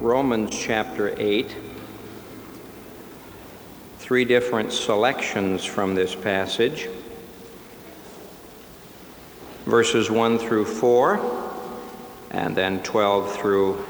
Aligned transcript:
Romans 0.00 0.50
chapter 0.58 1.14
8. 1.20 1.54
Three 3.98 4.24
different 4.24 4.72
selections 4.72 5.64
from 5.64 5.94
this 5.94 6.14
passage 6.14 6.88
verses 9.66 10.10
1 10.10 10.38
through 10.38 10.64
4, 10.64 11.20
and 12.30 12.56
then 12.56 12.82
12 12.82 13.36
through 13.36 13.84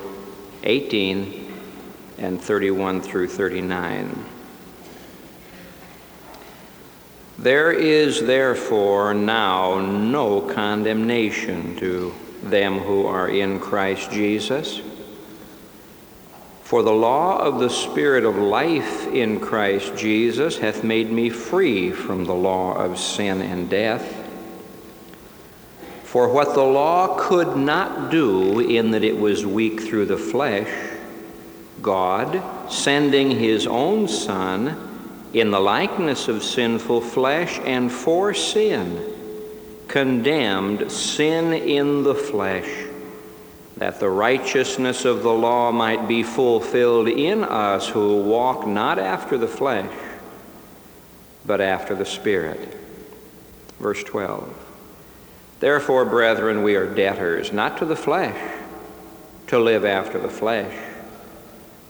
18, 0.64 1.54
and 2.18 2.40
31 2.40 3.00
through 3.00 3.28
39. 3.28 4.26
There 7.38 7.72
is 7.72 8.20
therefore 8.20 9.14
now 9.14 9.78
no 9.78 10.40
condemnation 10.40 11.76
to 11.76 12.12
them 12.42 12.80
who 12.80 13.06
are 13.06 13.28
in 13.28 13.60
Christ 13.60 14.10
Jesus. 14.10 14.80
For 16.70 16.84
the 16.84 16.92
law 16.92 17.36
of 17.36 17.58
the 17.58 17.68
Spirit 17.68 18.24
of 18.24 18.36
life 18.36 19.08
in 19.08 19.40
Christ 19.40 19.96
Jesus 19.96 20.56
hath 20.56 20.84
made 20.84 21.10
me 21.10 21.28
free 21.28 21.90
from 21.90 22.24
the 22.24 22.32
law 22.32 22.74
of 22.74 22.96
sin 22.96 23.42
and 23.42 23.68
death. 23.68 24.06
For 26.04 26.28
what 26.28 26.54
the 26.54 26.62
law 26.62 27.16
could 27.18 27.56
not 27.56 28.12
do, 28.12 28.60
in 28.60 28.92
that 28.92 29.02
it 29.02 29.18
was 29.18 29.44
weak 29.44 29.80
through 29.80 30.06
the 30.06 30.16
flesh, 30.16 30.70
God, 31.82 32.40
sending 32.70 33.32
his 33.32 33.66
own 33.66 34.06
Son 34.06 35.28
in 35.32 35.50
the 35.50 35.58
likeness 35.58 36.28
of 36.28 36.44
sinful 36.44 37.00
flesh 37.00 37.58
and 37.64 37.90
for 37.90 38.32
sin, 38.32 39.12
condemned 39.88 40.92
sin 40.92 41.52
in 41.52 42.04
the 42.04 42.14
flesh, 42.14 42.86
that 43.80 43.98
the 43.98 44.10
righteousness 44.10 45.06
of 45.06 45.22
the 45.22 45.32
law 45.32 45.72
might 45.72 46.06
be 46.06 46.22
fulfilled 46.22 47.08
in 47.08 47.42
us 47.42 47.88
who 47.88 48.22
walk 48.22 48.66
not 48.66 48.98
after 48.98 49.38
the 49.38 49.48
flesh, 49.48 49.90
but 51.46 51.62
after 51.62 51.94
the 51.94 52.04
Spirit. 52.04 52.76
Verse 53.78 54.04
12. 54.04 54.54
Therefore, 55.60 56.04
brethren, 56.04 56.62
we 56.62 56.76
are 56.76 56.94
debtors, 56.94 57.54
not 57.54 57.78
to 57.78 57.86
the 57.86 57.96
flesh, 57.96 58.36
to 59.46 59.58
live 59.58 59.86
after 59.86 60.18
the 60.18 60.28
flesh. 60.28 60.76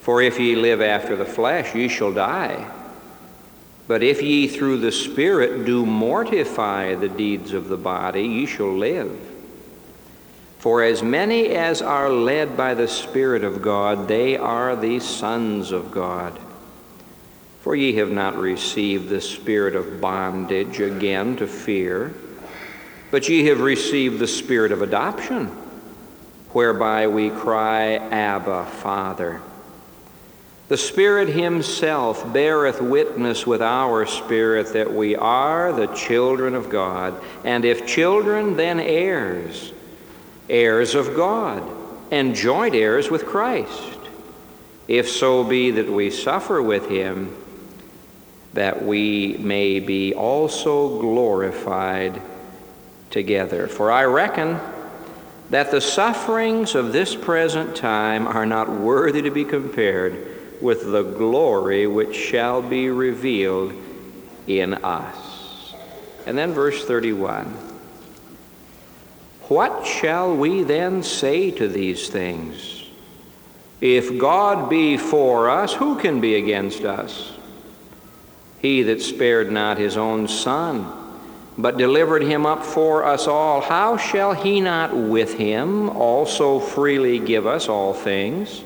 For 0.01 0.23
if 0.23 0.39
ye 0.39 0.55
live 0.55 0.81
after 0.81 1.17
the 1.17 1.25
flesh, 1.25 1.75
ye 1.75 1.89
shall 1.89 2.13
die. 2.13 2.71
But 3.89 4.05
if 4.05 4.23
ye 4.23 4.47
through 4.47 4.79
the 4.79 4.93
Spirit 4.93 5.65
do 5.67 5.85
mortify 5.85 6.95
the 6.95 7.09
deeds 7.09 7.53
of 7.53 7.67
the 7.67 7.77
body, 7.77 8.23
ye 8.23 8.47
shall 8.47 8.77
live. 8.77 9.30
For 10.61 10.83
as 10.83 11.03
many 11.03 11.49
as 11.49 11.81
are 11.81 12.11
led 12.11 12.55
by 12.55 12.75
the 12.75 12.87
Spirit 12.87 13.45
of 13.45 13.63
God, 13.63 14.09
they 14.09 14.37
are 14.37 14.77
the 14.77 15.01
sons 15.01 15.73
of 15.73 15.91
God. 15.91 16.39
For 17.63 17.75
ye 17.75 17.95
have 17.95 18.11
not 18.11 18.37
received 18.37 19.09
the 19.09 19.23
spirit 19.23 19.75
of 19.75 20.03
bondage 20.03 20.81
again 20.81 21.37
to 21.37 21.47
fear, 21.47 22.13
but 23.11 23.27
ye 23.27 23.47
have 23.47 23.61
received 23.61 24.19
the 24.19 24.27
spirit 24.27 24.71
of 24.71 24.83
adoption, 24.83 25.47
whereby 26.51 27.07
we 27.07 27.31
cry, 27.31 27.95
Abba, 27.95 28.67
Father. 28.67 29.41
The 30.69 30.77
Spirit 30.77 31.31
Himself 31.31 32.33
beareth 32.35 32.83
witness 32.83 33.47
with 33.47 33.63
our 33.63 34.05
spirit 34.05 34.75
that 34.75 34.93
we 34.93 35.17
are 35.17 35.73
the 35.73 35.89
children 35.95 36.55
of 36.55 36.69
God, 36.69 37.19
and 37.45 37.65
if 37.65 37.87
children, 37.87 38.57
then 38.57 38.79
heirs, 38.79 39.73
heirs 40.51 40.95
of 40.95 41.15
God, 41.15 41.63
and 42.11 42.35
joint 42.35 42.75
heirs 42.75 43.11
with 43.11 43.25
Christ, 43.25 43.99
if 44.89 45.09
so 45.09 45.45
be 45.45 45.71
that 45.71 45.91
we 45.91 46.11
suffer 46.11 46.61
with 46.61 46.89
Him, 46.89 47.37
that 48.53 48.85
we 48.85 49.37
may 49.39 49.79
be 49.79 50.13
also 50.13 51.01
glorified 51.01 52.21
together. 53.11 53.69
For 53.69 53.93
I 53.93 54.05
reckon 54.05 54.59
that 55.51 55.71
the 55.71 55.81
sufferings 55.81 56.75
of 56.75 56.93
this 56.93 57.15
present 57.15 57.77
time 57.77 58.27
are 58.27 58.47
not 58.47 58.69
worthy 58.69 59.23
to 59.23 59.31
be 59.31 59.45
compared 59.45 60.27
with 60.61 60.91
the 60.91 61.03
glory 61.03 61.87
which 61.87 62.15
shall 62.17 62.61
be 62.61 62.91
revealed 62.91 63.73
in 64.47 64.75
us. 64.75 65.75
And 66.27 66.37
then 66.37 66.53
verse 66.53 66.85
31. 66.85 67.70
What 69.51 69.85
shall 69.85 70.37
we 70.37 70.63
then 70.63 71.03
say 71.03 71.51
to 71.51 71.67
these 71.67 72.09
things? 72.09 72.85
If 73.81 74.17
God 74.17 74.71
be 74.71 74.97
for 74.97 75.51
us, 75.51 75.75
who 75.75 75.99
can 75.99 76.21
be 76.21 76.37
against 76.37 76.85
us? 76.85 77.33
He 78.61 78.85
that 78.85 79.03
spared 79.03 79.51
not 79.51 79.77
his 79.77 79.97
own 79.97 80.29
Son, 80.29 80.87
but 81.59 81.77
delivered 81.77 82.23
him 82.23 82.47
up 82.47 82.65
for 82.65 83.05
us 83.05 83.27
all, 83.27 83.61
how 83.61 83.97
shall 83.97 84.35
he 84.35 84.61
not 84.61 84.95
with 84.95 85.35
him 85.35 85.91
also 85.91 86.61
freely 86.61 87.19
give 87.19 87.45
us 87.45 87.69
all 87.69 87.93
things? 87.93 88.63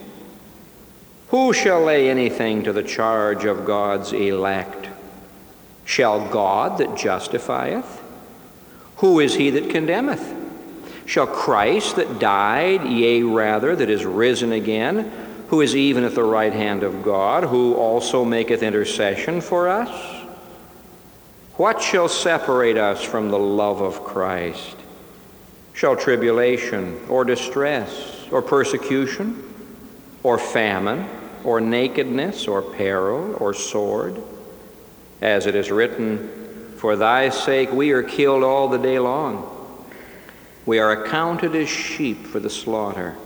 Who 1.29 1.55
shall 1.55 1.83
lay 1.83 2.11
anything 2.11 2.63
to 2.65 2.75
the 2.75 2.83
charge 2.83 3.47
of 3.47 3.65
God's 3.65 4.13
elect? 4.13 4.89
Shall 5.87 6.29
God 6.29 6.77
that 6.77 6.95
justifieth? 6.95 8.03
Who 8.97 9.19
is 9.19 9.37
he 9.37 9.49
that 9.49 9.71
condemneth? 9.71 10.44
Shall 11.07 11.27
Christ 11.27 11.97
that 11.97 12.19
died, 12.19 12.85
yea, 12.87 13.23
rather, 13.23 13.77
that 13.77 13.91
is 13.91 14.05
risen 14.05 14.53
again, 14.53 15.13
who 15.49 15.61
is 15.61 15.77
even 15.77 16.05
at 16.05 16.15
the 16.15 16.25
right 16.25 16.53
hand 16.53 16.83
of 16.83 17.03
God, 17.03 17.45
who 17.45 17.75
also 17.75 18.25
maketh 18.25 18.63
intercession 18.63 19.41
for 19.41 19.69
us? 19.69 20.25
What 21.57 21.81
shall 21.81 22.09
separate 22.09 22.77
us 22.77 23.03
from 23.03 23.31
the 23.31 23.39
love 23.39 23.81
of 23.81 24.03
Christ? 24.03 24.77
Shall 25.75 25.95
tribulation, 25.95 27.01
or 27.09 27.25
distress, 27.25 28.27
or 28.31 28.43
persecution, 28.43 29.43
or 30.23 30.39
famine, 30.39 31.09
or 31.45 31.61
nakedness, 31.61 32.49
or 32.49 32.63
peril, 32.63 33.37
or 33.39 33.53
sword. 33.55 34.21
As 35.21 35.47
it 35.47 35.55
is 35.55 35.71
written, 35.71 36.75
For 36.79 36.97
thy 36.97 37.29
sake 37.29 37.71
we 37.71 37.93
are 37.93 38.03
killed 38.03 38.43
all 38.43 38.69
the 38.69 38.79
day 38.79 38.99
long. 38.99 39.54
We 40.67 40.79
are 40.79 40.93
accounted 40.93 41.55
as 41.55 41.69
sheep 41.69 42.27
for 42.27 42.41
the 42.41 42.51
slaughter. 42.51 43.17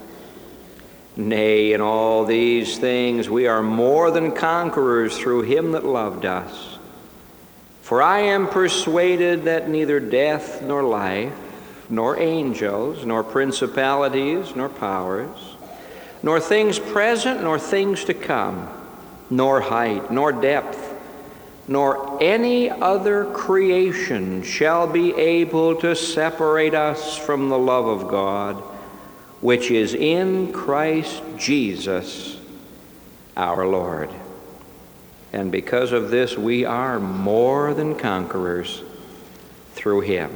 Nay, 1.16 1.72
in 1.72 1.80
all 1.80 2.24
these 2.24 2.78
things 2.78 3.28
we 3.28 3.46
are 3.46 3.62
more 3.62 4.10
than 4.10 4.32
conquerors 4.32 5.18
through 5.18 5.42
him 5.42 5.72
that 5.72 5.84
loved 5.84 6.24
us. 6.24 6.78
For 7.82 8.02
I 8.02 8.20
am 8.20 8.48
persuaded 8.48 9.44
that 9.44 9.68
neither 9.68 9.98
death 9.98 10.62
nor 10.62 10.82
life, 10.82 11.32
nor 11.88 12.18
angels, 12.18 13.04
nor 13.04 13.24
principalities, 13.24 14.54
nor 14.54 14.68
powers, 14.68 15.56
nor 16.22 16.38
things 16.38 16.78
present, 16.78 17.42
nor 17.42 17.58
things 17.58 18.04
to 18.04 18.14
come, 18.14 18.68
nor 19.30 19.60
height, 19.60 20.10
nor 20.10 20.32
depth, 20.32 20.87
nor 21.68 22.16
any 22.22 22.70
other 22.70 23.26
creation 23.26 24.42
shall 24.42 24.86
be 24.86 25.14
able 25.14 25.76
to 25.76 25.94
separate 25.94 26.74
us 26.74 27.16
from 27.16 27.50
the 27.50 27.58
love 27.58 27.86
of 27.86 28.08
God, 28.08 28.56
which 29.42 29.70
is 29.70 29.92
in 29.94 30.50
Christ 30.50 31.22
Jesus 31.36 32.38
our 33.36 33.66
Lord. 33.66 34.10
And 35.32 35.52
because 35.52 35.92
of 35.92 36.10
this, 36.10 36.38
we 36.38 36.64
are 36.64 36.98
more 36.98 37.74
than 37.74 37.94
conquerors 37.94 38.82
through 39.74 40.00
him. 40.00 40.30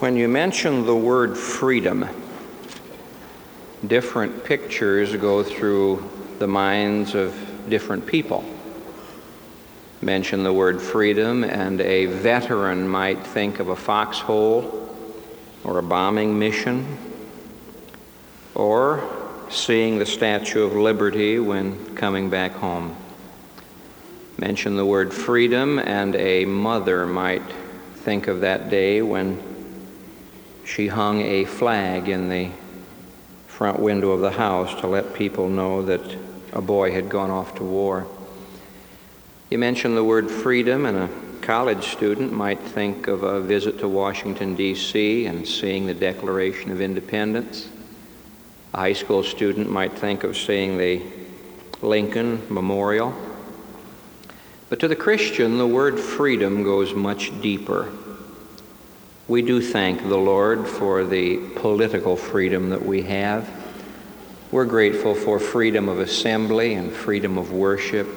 When 0.00 0.16
you 0.16 0.28
mention 0.28 0.84
the 0.84 0.96
word 0.96 1.38
freedom, 1.38 2.08
different 3.86 4.44
pictures 4.44 5.14
go 5.16 5.42
through 5.42 6.08
the 6.38 6.46
minds 6.46 7.14
of 7.14 7.34
different 7.68 8.06
people. 8.06 8.44
Mention 10.00 10.42
the 10.42 10.52
word 10.52 10.80
freedom, 10.80 11.44
and 11.44 11.80
a 11.80 12.06
veteran 12.06 12.88
might 12.88 13.26
think 13.26 13.58
of 13.58 13.68
a 13.68 13.76
foxhole 13.76 14.88
or 15.64 15.78
a 15.78 15.82
bombing 15.82 16.38
mission 16.38 16.98
or 18.54 19.02
seeing 19.50 19.98
the 19.98 20.06
Statue 20.06 20.64
of 20.64 20.74
Liberty 20.74 21.38
when 21.38 21.96
coming 21.96 22.30
back 22.30 22.52
home. 22.52 22.96
Mention 24.36 24.76
the 24.76 24.86
word 24.86 25.12
freedom, 25.12 25.78
and 25.78 26.14
a 26.14 26.44
mother 26.44 27.06
might 27.06 27.42
think 27.96 28.28
of 28.28 28.40
that 28.42 28.70
day 28.70 29.02
when 29.02 29.42
she 30.64 30.86
hung 30.86 31.22
a 31.22 31.44
flag 31.44 32.08
in 32.08 32.28
the 32.28 32.50
front 33.58 33.80
window 33.80 34.12
of 34.12 34.20
the 34.20 34.30
house 34.30 34.72
to 34.80 34.86
let 34.86 35.14
people 35.14 35.48
know 35.48 35.82
that 35.82 36.16
a 36.52 36.62
boy 36.62 36.92
had 36.92 37.08
gone 37.08 37.28
off 37.28 37.56
to 37.56 37.64
war. 37.64 38.06
You 39.50 39.58
mention 39.58 39.96
the 39.96 40.04
word 40.04 40.30
freedom, 40.30 40.86
and 40.86 40.96
a 40.96 41.10
college 41.40 41.88
student 41.88 42.32
might 42.32 42.60
think 42.60 43.08
of 43.08 43.24
a 43.24 43.40
visit 43.40 43.80
to 43.80 43.88
Washington, 43.88 44.54
D.C., 44.54 45.26
and 45.26 45.44
seeing 45.44 45.88
the 45.88 45.94
Declaration 45.94 46.70
of 46.70 46.80
Independence. 46.80 47.68
A 48.74 48.76
high 48.76 48.92
school 48.92 49.24
student 49.24 49.68
might 49.68 49.98
think 49.98 50.22
of 50.22 50.36
seeing 50.36 50.78
the 50.78 51.02
Lincoln 51.82 52.40
Memorial. 52.48 53.12
But 54.68 54.78
to 54.78 54.86
the 54.86 54.94
Christian, 54.94 55.58
the 55.58 55.66
word 55.66 55.98
freedom 55.98 56.62
goes 56.62 56.94
much 56.94 57.32
deeper. 57.42 57.92
We 59.28 59.42
do 59.42 59.60
thank 59.60 60.08
the 60.08 60.16
Lord 60.16 60.66
for 60.66 61.04
the 61.04 61.36
political 61.56 62.16
freedom 62.16 62.70
that 62.70 62.82
we 62.82 63.02
have. 63.02 63.46
We're 64.50 64.64
grateful 64.64 65.14
for 65.14 65.38
freedom 65.38 65.86
of 65.86 65.98
assembly 65.98 66.72
and 66.72 66.90
freedom 66.90 67.36
of 67.36 67.52
worship. 67.52 68.08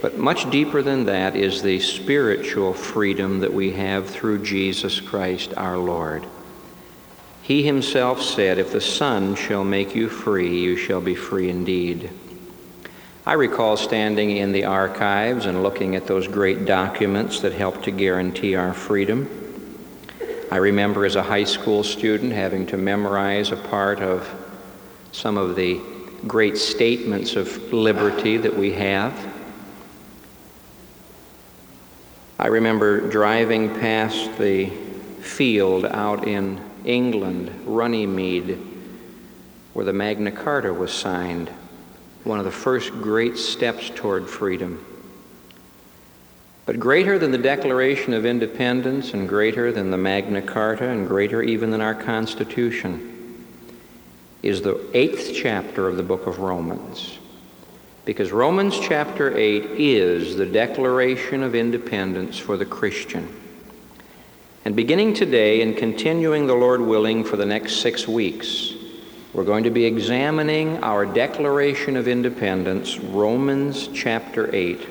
But 0.00 0.16
much 0.16 0.48
deeper 0.50 0.82
than 0.82 1.06
that 1.06 1.34
is 1.34 1.62
the 1.62 1.80
spiritual 1.80 2.74
freedom 2.74 3.40
that 3.40 3.52
we 3.52 3.72
have 3.72 4.08
through 4.08 4.44
Jesus 4.44 5.00
Christ 5.00 5.52
our 5.56 5.78
Lord. 5.78 6.26
He 7.42 7.64
himself 7.64 8.22
said, 8.22 8.58
If 8.58 8.70
the 8.70 8.80
Son 8.80 9.34
shall 9.34 9.64
make 9.64 9.96
you 9.96 10.08
free, 10.08 10.60
you 10.60 10.76
shall 10.76 11.00
be 11.00 11.16
free 11.16 11.50
indeed. 11.50 12.08
I 13.26 13.32
recall 13.32 13.76
standing 13.76 14.36
in 14.36 14.52
the 14.52 14.64
archives 14.64 15.46
and 15.46 15.64
looking 15.64 15.96
at 15.96 16.06
those 16.06 16.28
great 16.28 16.66
documents 16.66 17.40
that 17.40 17.52
helped 17.52 17.82
to 17.84 17.90
guarantee 17.90 18.54
our 18.54 18.74
freedom. 18.74 19.41
I 20.52 20.56
remember 20.56 21.06
as 21.06 21.16
a 21.16 21.22
high 21.22 21.44
school 21.44 21.82
student 21.82 22.30
having 22.30 22.66
to 22.66 22.76
memorize 22.76 23.52
a 23.52 23.56
part 23.56 24.00
of 24.00 24.28
some 25.10 25.38
of 25.38 25.56
the 25.56 25.80
great 26.26 26.58
statements 26.58 27.36
of 27.36 27.72
liberty 27.72 28.36
that 28.36 28.54
we 28.54 28.70
have. 28.72 29.14
I 32.38 32.48
remember 32.48 33.00
driving 33.08 33.80
past 33.80 34.36
the 34.36 34.66
field 35.22 35.86
out 35.86 36.28
in 36.28 36.60
England, 36.84 37.50
Runnymede, 37.64 38.58
where 39.72 39.86
the 39.86 39.94
Magna 39.94 40.32
Carta 40.32 40.70
was 40.70 40.92
signed, 40.92 41.48
one 42.24 42.38
of 42.38 42.44
the 42.44 42.52
first 42.52 42.90
great 42.90 43.38
steps 43.38 43.90
toward 43.94 44.28
freedom. 44.28 44.84
But 46.64 46.78
greater 46.78 47.18
than 47.18 47.32
the 47.32 47.38
Declaration 47.38 48.14
of 48.14 48.24
Independence, 48.24 49.14
and 49.14 49.28
greater 49.28 49.72
than 49.72 49.90
the 49.90 49.96
Magna 49.96 50.40
Carta, 50.40 50.88
and 50.88 51.08
greater 51.08 51.42
even 51.42 51.70
than 51.70 51.80
our 51.80 51.94
Constitution, 51.94 53.44
is 54.42 54.62
the 54.62 54.80
eighth 54.94 55.32
chapter 55.34 55.88
of 55.88 55.96
the 55.96 56.04
book 56.04 56.26
of 56.26 56.38
Romans. 56.38 57.18
Because 58.04 58.32
Romans 58.32 58.78
chapter 58.80 59.36
8 59.36 59.64
is 59.76 60.36
the 60.36 60.46
declaration 60.46 61.42
of 61.42 61.54
independence 61.54 62.38
for 62.38 62.56
the 62.56 62.64
Christian. 62.64 63.28
And 64.64 64.76
beginning 64.76 65.14
today 65.14 65.62
and 65.62 65.76
continuing, 65.76 66.46
the 66.46 66.54
Lord 66.54 66.80
willing, 66.80 67.24
for 67.24 67.36
the 67.36 67.46
next 67.46 67.80
six 67.80 68.06
weeks, 68.06 68.74
we're 69.32 69.44
going 69.44 69.64
to 69.64 69.70
be 69.70 69.84
examining 69.84 70.82
our 70.84 71.06
Declaration 71.06 71.96
of 71.96 72.06
Independence, 72.06 72.98
Romans 72.98 73.88
chapter 73.88 74.54
8. 74.54 74.88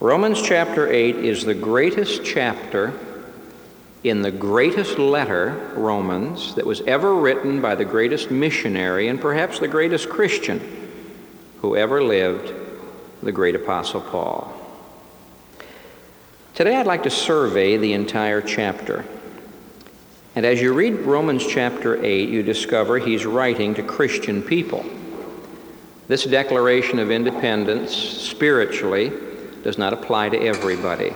Romans 0.00 0.40
chapter 0.40 0.86
8 0.86 1.16
is 1.16 1.44
the 1.44 1.54
greatest 1.54 2.24
chapter 2.24 2.92
in 4.04 4.22
the 4.22 4.30
greatest 4.30 4.96
letter, 4.96 5.72
Romans, 5.74 6.54
that 6.54 6.64
was 6.64 6.82
ever 6.82 7.16
written 7.16 7.60
by 7.60 7.74
the 7.74 7.84
greatest 7.84 8.30
missionary 8.30 9.08
and 9.08 9.20
perhaps 9.20 9.58
the 9.58 9.66
greatest 9.66 10.08
Christian 10.08 10.60
who 11.62 11.74
ever 11.74 12.00
lived, 12.00 12.54
the 13.24 13.32
great 13.32 13.56
Apostle 13.56 14.00
Paul. 14.00 14.54
Today 16.54 16.76
I'd 16.76 16.86
like 16.86 17.02
to 17.02 17.10
survey 17.10 17.76
the 17.76 17.92
entire 17.92 18.40
chapter. 18.40 19.04
And 20.36 20.46
as 20.46 20.60
you 20.62 20.74
read 20.74 20.94
Romans 21.00 21.44
chapter 21.44 22.00
8, 22.04 22.28
you 22.28 22.44
discover 22.44 23.00
he's 23.00 23.26
writing 23.26 23.74
to 23.74 23.82
Christian 23.82 24.42
people. 24.42 24.86
This 26.06 26.22
declaration 26.22 27.00
of 27.00 27.10
independence 27.10 27.92
spiritually 27.96 29.10
does 29.68 29.76
not 29.76 29.92
apply 29.92 30.30
to 30.30 30.40
everybody. 30.40 31.12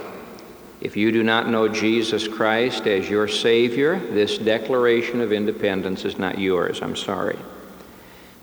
If 0.83 0.95
you 0.95 1.11
do 1.11 1.23
not 1.23 1.49
know 1.49 1.69
Jesus 1.69 2.29
Christ 2.29 2.87
as 2.87 3.09
your 3.09 3.27
Savior, 3.27 3.99
this 3.99 4.37
declaration 4.37 5.23
of 5.23 5.33
independence 5.33 6.05
is 6.05 6.19
not 6.19 6.39
yours. 6.39 6.83
I'm 6.83 6.95
sorry. 6.95 7.39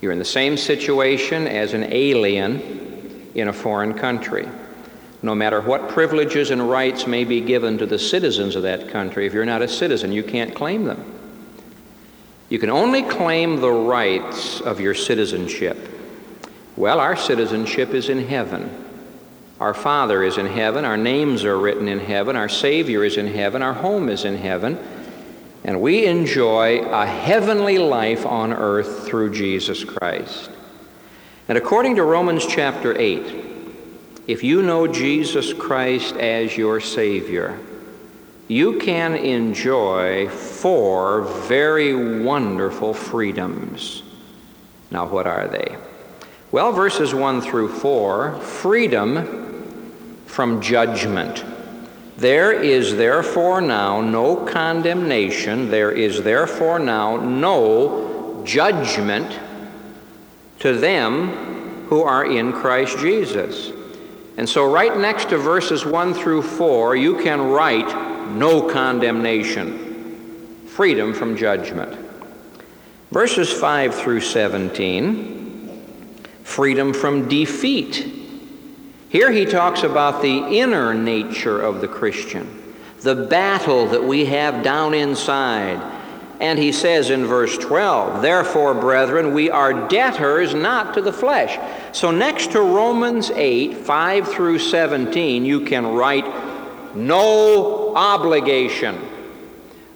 You're 0.02 0.12
in 0.12 0.18
the 0.18 0.26
same 0.26 0.58
situation 0.58 1.46
as 1.46 1.76
an 1.76 1.94
alien 1.94 3.30
in 3.36 3.50
a 3.50 3.54
foreign 3.54 3.94
country. 3.94 4.50
No 5.22 5.36
matter 5.36 5.62
what 5.62 5.90
privileges 5.90 6.50
and 6.50 6.68
rights 6.68 7.06
may 7.06 7.24
be 7.24 7.40
given 7.40 7.78
to 7.78 7.86
the 7.86 8.00
citizens 8.00 8.56
of 8.56 8.64
that 8.64 8.90
country, 8.90 9.28
if 9.28 9.34
you're 9.36 9.46
not 9.46 9.62
a 9.62 9.68
citizen, 9.68 10.12
you 10.12 10.24
can't 10.24 10.56
claim 10.56 10.86
them. 10.86 11.06
You 12.50 12.58
can 12.58 12.72
only 12.72 13.04
claim 13.04 13.62
the 13.62 13.70
rights 13.70 14.60
of 14.60 14.80
your 14.80 14.96
citizenship. 14.96 15.78
Well, 16.76 17.00
our 17.00 17.16
citizenship 17.16 17.94
is 17.94 18.10
in 18.10 18.28
heaven. 18.28 18.89
Our 19.60 19.74
Father 19.74 20.24
is 20.24 20.38
in 20.38 20.46
heaven, 20.46 20.86
our 20.86 20.96
names 20.96 21.44
are 21.44 21.60
written 21.60 21.90
in 21.90 22.00
heaven, 22.00 22.38
our 22.38 22.48
Savior 22.48 23.04
is 23.04 23.18
in 23.18 23.28
heaven, 23.28 23.62
our 23.62 23.74
home 23.74 24.08
is 24.08 24.24
in 24.24 24.38
heaven. 24.38 24.80
And 25.66 25.82
we 25.82 26.06
enjoy 26.06 26.80
a 26.80 27.06
heavenly 27.06 27.78
life 27.78 28.26
on 28.26 28.54
earth 28.54 29.06
through 29.06 29.34
Jesus 29.34 29.84
Christ. 29.84 30.50
And 31.50 31.58
according 31.58 31.98
to 31.98 32.04
Romans 32.04 32.46
chapter 32.48 32.98
8, 32.98 33.48
if 34.28 34.44
you 34.44 34.62
know 34.62 34.88
Jesus 34.88 35.52
Christ 35.52 36.16
as 36.16 36.56
your 36.56 36.80
Savior, 36.80 37.60
you 38.48 38.80
can 38.80 39.16
enjoy 39.16 40.30
four 40.30 41.24
very 41.48 42.22
wonderful 42.22 42.94
freedoms. 42.94 44.04
Now, 44.90 45.06
what 45.08 45.28
are 45.28 45.48
they? 45.48 45.76
Well, 46.52 46.72
verses 46.72 47.14
1 47.14 47.42
through 47.42 47.70
4 47.70 48.40
freedom 48.40 49.39
from 50.30 50.62
judgment. 50.62 51.44
There 52.18 52.52
is 52.52 52.96
therefore 52.96 53.62
now 53.62 54.00
no 54.00 54.36
condemnation, 54.36 55.72
there 55.72 55.92
is 55.92 56.22
therefore 56.22 56.78
now 56.78 57.18
no 57.18 58.44
judgment 58.46 59.40
to 60.60 60.78
them 60.78 61.86
who 61.88 62.04
are 62.04 62.26
in 62.26 62.54
Christ 62.54 63.00
Jesus. 63.00 63.72
And 64.38 64.48
so, 64.48 64.72
right 64.72 64.96
next 64.96 65.30
to 65.30 65.38
verses 65.38 65.84
1 65.84 66.14
through 66.14 66.44
4, 66.44 66.96
you 66.96 67.18
can 67.18 67.50
write 67.50 68.30
no 68.30 68.62
condemnation, 68.62 70.64
freedom 70.68 71.14
from 71.14 71.36
judgment. 71.36 71.98
Verses 73.12 73.52
5 73.52 73.96
through 73.96 74.22
17, 74.22 75.82
freedom 76.44 76.94
from 76.94 77.28
defeat 77.28 78.19
here 79.10 79.32
he 79.32 79.46
talks 79.46 79.82
about 79.82 80.22
the 80.22 80.38
inner 80.38 80.94
nature 80.94 81.60
of 81.60 81.82
the 81.82 81.88
Christian, 81.88 82.76
the 83.02 83.16
battle 83.16 83.88
that 83.88 84.04
we 84.04 84.26
have 84.26 84.64
down 84.64 84.94
inside. 84.94 85.82
And 86.40 86.60
he 86.60 86.72
says 86.72 87.10
in 87.10 87.26
verse 87.26 87.58
12, 87.58 88.22
Therefore, 88.22 88.76
brethren, 88.76 89.34
we 89.34 89.50
are 89.50 89.88
debtors 89.90 90.54
not 90.54 90.94
to 90.94 91.02
the 91.02 91.12
flesh. 91.12 91.58
So, 91.92 92.12
next 92.12 92.52
to 92.52 92.62
Romans 92.62 93.32
8, 93.32 93.78
5 93.78 94.28
through 94.28 94.60
17, 94.60 95.44
you 95.44 95.62
can 95.66 95.88
write 95.88 96.96
no 96.96 97.96
obligation, 97.96 98.96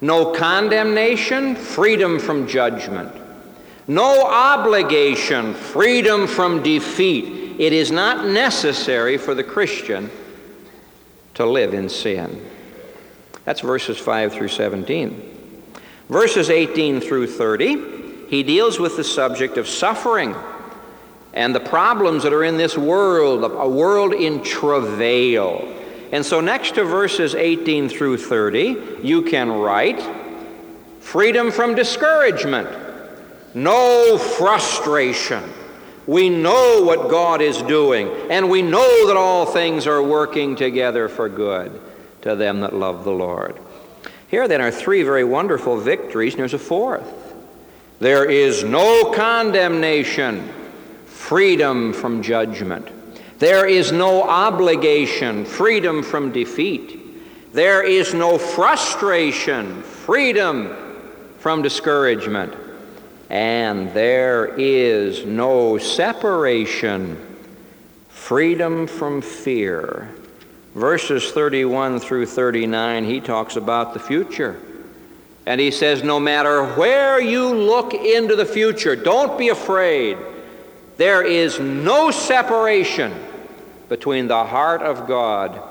no 0.02 0.34
condemnation, 0.34 1.56
freedom 1.56 2.20
from 2.20 2.48
judgment, 2.48 3.16
no 3.88 4.26
obligation, 4.26 5.54
freedom 5.54 6.26
from 6.26 6.64
defeat 6.64 7.43
it 7.60 7.74
is 7.74 7.92
not 7.92 8.26
necessary 8.26 9.18
for 9.18 9.34
the 9.36 9.44
Christian 9.44 10.10
to 11.36 11.46
live 11.46 11.74
in 11.74 11.90
sin. 11.90 12.46
That's 13.46 13.62
verses 13.62 13.98
5 13.98 14.34
through 14.34 14.48
17. 14.48 15.32
Verses 16.10 16.50
18 16.50 17.02
through 17.02 17.28
30, 17.28 18.28
he 18.30 18.44
deals 18.44 18.80
with 18.80 18.98
the 18.98 19.04
subject 19.04 19.58
of 19.58 19.68
suffering 19.68 20.36
and 21.34 21.54
the 21.54 21.60
problems 21.60 22.24
that 22.24 22.34
are 22.34 22.44
in 22.44 22.58
this 22.58 22.78
world, 22.78 23.44
a 23.44 23.68
world 23.68 24.14
in 24.14 24.44
travail. 24.44 25.70
And 26.12 26.24
so, 26.24 26.40
next 26.40 26.76
to 26.76 26.84
verses 26.84 27.34
18 27.34 27.90
through 27.90 28.18
30, 28.18 29.00
you 29.02 29.24
can 29.24 29.52
write 29.52 30.02
freedom 31.00 31.52
from 31.52 31.74
discouragement. 31.76 32.70
no 33.56 34.18
frustration. 34.18 35.44
We 36.06 36.30
know 36.30 36.84
what 36.84 37.10
God 37.10 37.42
is 37.42 37.62
doing, 37.62 38.10
and 38.30 38.50
we 38.50 38.62
know 38.62 39.08
that 39.08 39.16
all 39.16 39.46
things 39.46 39.88
are 39.88 40.04
working 40.04 40.56
together 40.56 41.08
for 41.08 41.30
good 41.30 41.80
to 42.22 42.36
them 42.36 42.62
that 42.62 42.74
love 42.74 43.04
the 43.04 43.12
Lord. 43.12 43.58
Here 44.28 44.48
then 44.48 44.62
are 44.62 44.72
three 44.72 45.04
very 45.04 45.24
wonderful 45.24 45.78
victories, 45.78 46.34
and 46.34 46.40
there's 46.40 46.54
a 46.54 46.60
fourth. 46.60 47.08
There 48.00 48.30
is 48.30 48.64
no 48.64 49.12
condemnation, 49.12 50.50
freedom 51.06 51.94
from 51.94 52.22
judgment. 52.22 52.90
There 53.40 53.68
is 53.68 53.92
no 53.92 54.24
obligation, 54.24 55.46
freedom 55.46 56.04
from 56.04 56.32
defeat. 56.32 57.54
There 57.54 57.84
is 57.84 58.14
no 58.14 58.38
frustration, 58.38 59.84
freedom 59.84 60.76
from 61.40 61.62
discouragement. 61.62 62.56
And 63.30 63.92
there 63.94 64.54
is 64.58 65.26
no 65.26 65.78
separation, 65.78 67.18
freedom 68.10 68.88
from 68.88 69.22
fear. 69.22 70.14
Verses 70.76 71.32
31 71.32 72.00
through 72.00 72.26
39, 72.26 73.06
he 73.06 73.20
talks 73.22 73.56
about 73.56 73.94
the 73.94 74.00
future. 74.00 74.60
And 75.46 75.60
he 75.60 75.72
says, 75.72 76.04
No 76.04 76.20
matter 76.20 76.66
where 76.76 77.22
you 77.22 77.54
look 77.54 77.94
into 77.94 78.36
the 78.36 78.46
future, 78.46 78.96
don't 78.96 79.38
be 79.38 79.50
afraid. 79.50 80.18
There 80.98 81.26
is 81.26 81.60
no 81.60 82.12
separation 82.12 83.14
between 83.90 84.28
the 84.28 84.46
heart 84.46 84.82
of 84.82 85.08
God 85.08 85.62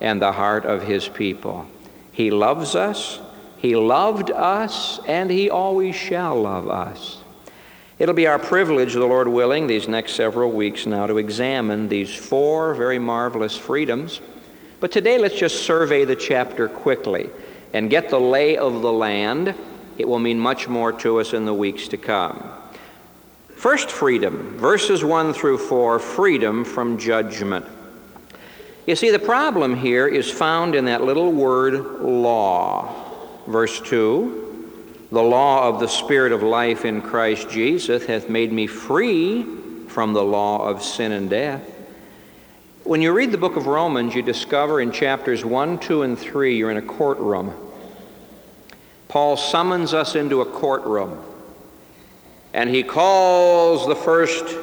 and 0.00 0.20
the 0.20 0.32
heart 0.32 0.64
of 0.64 0.82
his 0.82 1.08
people. 1.08 1.66
He 2.12 2.30
loves 2.30 2.74
us, 2.74 3.20
he 3.60 3.76
loved 3.76 4.30
us, 4.30 5.00
and 5.06 5.30
he 5.30 5.50
always 5.50 5.94
shall 5.94 6.40
love 6.40 6.70
us. 6.70 7.18
It'll 7.98 8.14
be 8.14 8.26
our 8.26 8.38
privilege, 8.38 8.94
the 8.94 9.04
Lord 9.04 9.28
willing, 9.28 9.66
these 9.66 9.86
next 9.86 10.14
several 10.14 10.50
weeks 10.50 10.86
now 10.86 11.06
to 11.06 11.18
examine 11.18 11.86
these 11.86 12.14
four 12.14 12.72
very 12.72 12.98
marvelous 12.98 13.58
freedoms. 13.58 14.22
But 14.80 14.90
today, 14.90 15.18
let's 15.18 15.38
just 15.38 15.64
survey 15.64 16.06
the 16.06 16.16
chapter 16.16 16.68
quickly 16.68 17.28
and 17.74 17.90
get 17.90 18.08
the 18.08 18.18
lay 18.18 18.56
of 18.56 18.80
the 18.80 18.90
land. 18.90 19.54
It 19.98 20.08
will 20.08 20.18
mean 20.18 20.40
much 20.40 20.66
more 20.66 20.92
to 20.92 21.20
us 21.20 21.34
in 21.34 21.44
the 21.44 21.52
weeks 21.52 21.86
to 21.88 21.98
come. 21.98 22.42
First 23.56 23.90
freedom, 23.90 24.56
verses 24.56 25.04
1 25.04 25.34
through 25.34 25.58
4, 25.58 25.98
freedom 25.98 26.64
from 26.64 26.96
judgment. 26.96 27.66
You 28.86 28.96
see, 28.96 29.10
the 29.10 29.18
problem 29.18 29.76
here 29.76 30.08
is 30.08 30.30
found 30.30 30.74
in 30.74 30.86
that 30.86 31.04
little 31.04 31.30
word 31.30 31.74
law. 32.00 33.09
Verse 33.50 33.80
2 33.80 35.08
The 35.10 35.22
law 35.22 35.68
of 35.68 35.80
the 35.80 35.88
Spirit 35.88 36.32
of 36.32 36.42
life 36.42 36.84
in 36.84 37.02
Christ 37.02 37.50
Jesus 37.50 38.06
hath 38.06 38.28
made 38.28 38.52
me 38.52 38.66
free 38.66 39.44
from 39.88 40.12
the 40.12 40.22
law 40.22 40.66
of 40.66 40.82
sin 40.82 41.12
and 41.12 41.28
death. 41.28 41.62
When 42.84 43.02
you 43.02 43.12
read 43.12 43.32
the 43.32 43.38
book 43.38 43.56
of 43.56 43.66
Romans, 43.66 44.14
you 44.14 44.22
discover 44.22 44.80
in 44.80 44.92
chapters 44.92 45.44
1, 45.44 45.80
2, 45.80 46.02
and 46.02 46.18
3, 46.18 46.56
you're 46.56 46.70
in 46.70 46.76
a 46.76 46.82
courtroom. 46.82 47.52
Paul 49.08 49.36
summons 49.36 49.92
us 49.92 50.14
into 50.14 50.40
a 50.40 50.46
courtroom 50.46 51.20
and 52.52 52.70
he 52.70 52.82
calls 52.82 53.86
the 53.86 53.96
first 53.96 54.56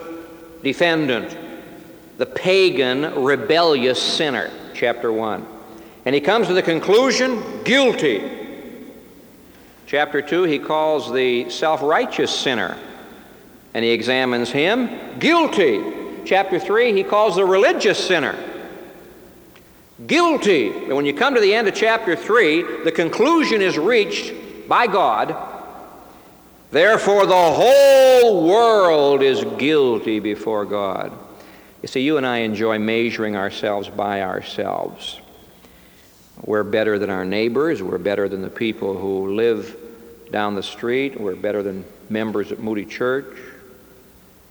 defendant 0.63 1.38
the 2.17 2.25
pagan, 2.25 3.24
rebellious 3.24 4.01
sinner, 4.01 4.50
chapter 4.74 5.12
1. 5.12 5.46
And 6.06 6.15
he 6.15 6.22
comes 6.22 6.48
to 6.48 6.53
the 6.53 6.63
conclusion 6.63 7.63
guilty. 7.63 8.37
Chapter 9.88 10.22
2, 10.22 10.44
he 10.44 10.60
calls 10.60 11.12
the 11.12 11.50
self 11.50 11.82
righteous 11.82 12.32
sinner 12.32 12.77
and 13.74 13.84
he 13.84 13.91
examines 13.91 14.51
him 14.51 15.17
guilty. 15.17 15.82
Chapter 16.25 16.60
3, 16.60 16.94
he 16.94 17.03
calls 17.03 17.36
the 17.36 17.46
religious 17.46 17.98
sinner 17.98 18.36
guilty. 20.06 20.70
And 20.70 20.96
when 20.96 21.06
you 21.08 21.13
come 21.13 21.34
to 21.34 21.41
the 21.41 21.56
end 21.56 21.67
of 21.67 21.74
chapter 21.74 22.15
3, 22.15 22.84
the 22.84 22.91
conclusion 22.91 23.62
is 23.62 23.79
reached 23.79 24.34
by 24.67 24.86
God 24.86 25.36
Therefore, 26.70 27.25
the 27.25 27.34
whole 27.34 28.46
world 28.46 29.22
is 29.22 29.44
guilty 29.58 30.20
before 30.20 30.65
God. 30.65 31.13
You 31.82 31.88
see, 31.88 32.01
you 32.01 32.17
and 32.17 32.25
I 32.25 32.39
enjoy 32.39 32.77
measuring 32.77 33.38
ourselves 33.38 33.88
by 33.88 34.22
ourselves. 34.22 35.22
We're 36.44 36.63
better 36.63 37.00
than 37.00 37.10
our 37.10 37.25
neighbors. 37.25 37.82
We're 37.82 37.98
better 37.98 38.29
than 38.29 38.41
the 38.41 38.50
people 38.50 38.98
who 38.98 39.36
live 39.36 39.75
down 40.32 40.56
the 40.56 40.63
street. 40.63 41.20
We're 41.20 41.36
better 41.36 41.63
than 41.63 41.86
members 42.10 42.51
at 42.51 42.60
Moody 42.60 42.86
Church. 42.86 43.38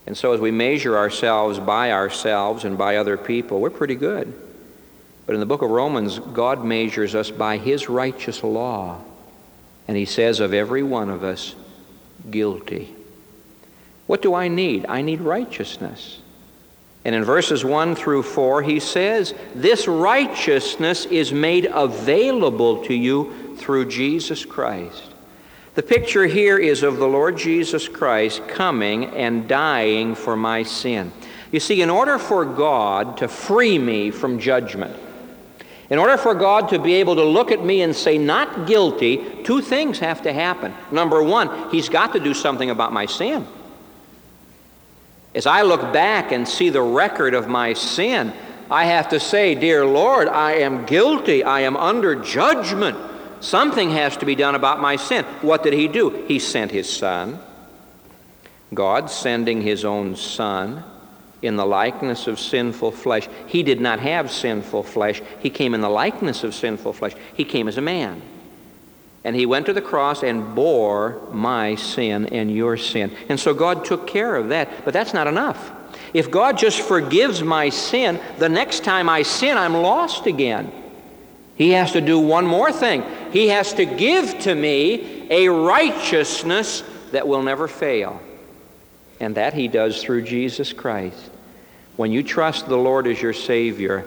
And 0.06 0.16
so, 0.16 0.32
as 0.32 0.40
we 0.40 0.50
measure 0.50 0.96
ourselves 0.96 1.58
by 1.58 1.92
ourselves 1.92 2.64
and 2.64 2.78
by 2.78 2.96
other 2.96 3.16
people, 3.16 3.60
we're 3.60 3.70
pretty 3.70 3.96
good. 3.96 4.32
But 5.26 5.34
in 5.34 5.40
the 5.40 5.46
book 5.46 5.62
of 5.62 5.70
Romans, 5.70 6.18
God 6.20 6.64
measures 6.64 7.14
us 7.14 7.30
by 7.30 7.58
His 7.58 7.88
righteous 7.88 8.44
law. 8.44 9.00
And 9.88 9.96
He 9.96 10.04
says 10.04 10.38
of 10.38 10.54
every 10.54 10.82
one 10.84 11.10
of 11.10 11.24
us, 11.24 11.54
guilty. 12.30 12.94
What 14.06 14.22
do 14.22 14.34
I 14.34 14.46
need? 14.48 14.86
I 14.88 15.02
need 15.02 15.20
righteousness. 15.20 16.20
And 17.06 17.14
in 17.14 17.22
verses 17.22 17.64
1 17.64 17.94
through 17.94 18.24
4, 18.24 18.62
he 18.62 18.80
says, 18.80 19.32
This 19.54 19.86
righteousness 19.86 21.06
is 21.06 21.32
made 21.32 21.66
available 21.72 22.84
to 22.86 22.94
you 22.94 23.54
through 23.58 23.84
Jesus 23.84 24.44
Christ. 24.44 25.04
The 25.76 25.84
picture 25.84 26.26
here 26.26 26.58
is 26.58 26.82
of 26.82 26.96
the 26.96 27.06
Lord 27.06 27.38
Jesus 27.38 27.86
Christ 27.86 28.48
coming 28.48 29.04
and 29.04 29.46
dying 29.46 30.16
for 30.16 30.36
my 30.36 30.64
sin. 30.64 31.12
You 31.52 31.60
see, 31.60 31.80
in 31.80 31.90
order 31.90 32.18
for 32.18 32.44
God 32.44 33.18
to 33.18 33.28
free 33.28 33.78
me 33.78 34.10
from 34.10 34.40
judgment, 34.40 34.96
in 35.88 36.00
order 36.00 36.16
for 36.16 36.34
God 36.34 36.70
to 36.70 36.80
be 36.80 36.94
able 36.94 37.14
to 37.14 37.24
look 37.24 37.52
at 37.52 37.64
me 37.64 37.82
and 37.82 37.94
say, 37.94 38.18
not 38.18 38.66
guilty, 38.66 39.44
two 39.44 39.60
things 39.60 40.00
have 40.00 40.22
to 40.22 40.32
happen. 40.32 40.74
Number 40.90 41.22
one, 41.22 41.70
He's 41.70 41.88
got 41.88 42.14
to 42.14 42.18
do 42.18 42.34
something 42.34 42.70
about 42.70 42.92
my 42.92 43.06
sin. 43.06 43.46
As 45.36 45.46
I 45.46 45.62
look 45.62 45.92
back 45.92 46.32
and 46.32 46.48
see 46.48 46.70
the 46.70 46.80
record 46.80 47.34
of 47.34 47.46
my 47.46 47.74
sin, 47.74 48.32
I 48.70 48.86
have 48.86 49.10
to 49.10 49.20
say, 49.20 49.54
Dear 49.54 49.84
Lord, 49.84 50.28
I 50.28 50.54
am 50.54 50.86
guilty. 50.86 51.44
I 51.44 51.60
am 51.60 51.76
under 51.76 52.16
judgment. 52.16 52.96
Something 53.40 53.90
has 53.90 54.16
to 54.16 54.26
be 54.26 54.34
done 54.34 54.54
about 54.54 54.80
my 54.80 54.96
sin. 54.96 55.26
What 55.42 55.62
did 55.62 55.74
He 55.74 55.88
do? 55.88 56.24
He 56.26 56.38
sent 56.38 56.72
His 56.72 56.90
Son. 56.90 57.38
God 58.72 59.10
sending 59.10 59.60
His 59.60 59.84
own 59.84 60.16
Son 60.16 60.82
in 61.42 61.56
the 61.56 61.66
likeness 61.66 62.26
of 62.26 62.40
sinful 62.40 62.92
flesh. 62.92 63.28
He 63.46 63.62
did 63.62 63.78
not 63.78 64.00
have 64.00 64.30
sinful 64.30 64.84
flesh. 64.84 65.20
He 65.38 65.50
came 65.50 65.74
in 65.74 65.82
the 65.82 65.90
likeness 65.90 66.44
of 66.44 66.54
sinful 66.54 66.94
flesh. 66.94 67.12
He 67.34 67.44
came 67.44 67.68
as 67.68 67.76
a 67.76 67.82
man. 67.82 68.22
And 69.26 69.34
he 69.34 69.44
went 69.44 69.66
to 69.66 69.72
the 69.72 69.82
cross 69.82 70.22
and 70.22 70.54
bore 70.54 71.20
my 71.32 71.74
sin 71.74 72.26
and 72.26 72.48
your 72.48 72.76
sin. 72.76 73.12
And 73.28 73.40
so 73.40 73.54
God 73.54 73.84
took 73.84 74.06
care 74.06 74.36
of 74.36 74.50
that. 74.50 74.84
But 74.84 74.94
that's 74.94 75.12
not 75.12 75.26
enough. 75.26 75.72
If 76.14 76.30
God 76.30 76.56
just 76.56 76.80
forgives 76.80 77.42
my 77.42 77.70
sin, 77.70 78.20
the 78.38 78.48
next 78.48 78.84
time 78.84 79.08
I 79.08 79.22
sin, 79.22 79.58
I'm 79.58 79.74
lost 79.74 80.26
again. 80.26 80.70
He 81.56 81.70
has 81.70 81.90
to 81.92 82.00
do 82.00 82.20
one 82.20 82.46
more 82.46 82.70
thing. 82.70 83.02
He 83.32 83.48
has 83.48 83.74
to 83.74 83.84
give 83.84 84.38
to 84.42 84.54
me 84.54 85.26
a 85.28 85.48
righteousness 85.48 86.84
that 87.10 87.26
will 87.26 87.42
never 87.42 87.66
fail. 87.66 88.20
And 89.18 89.34
that 89.34 89.54
he 89.54 89.66
does 89.66 90.00
through 90.04 90.22
Jesus 90.22 90.72
Christ. 90.72 91.32
When 91.96 92.12
you 92.12 92.22
trust 92.22 92.68
the 92.68 92.78
Lord 92.78 93.08
as 93.08 93.20
your 93.20 93.32
Savior, 93.32 94.06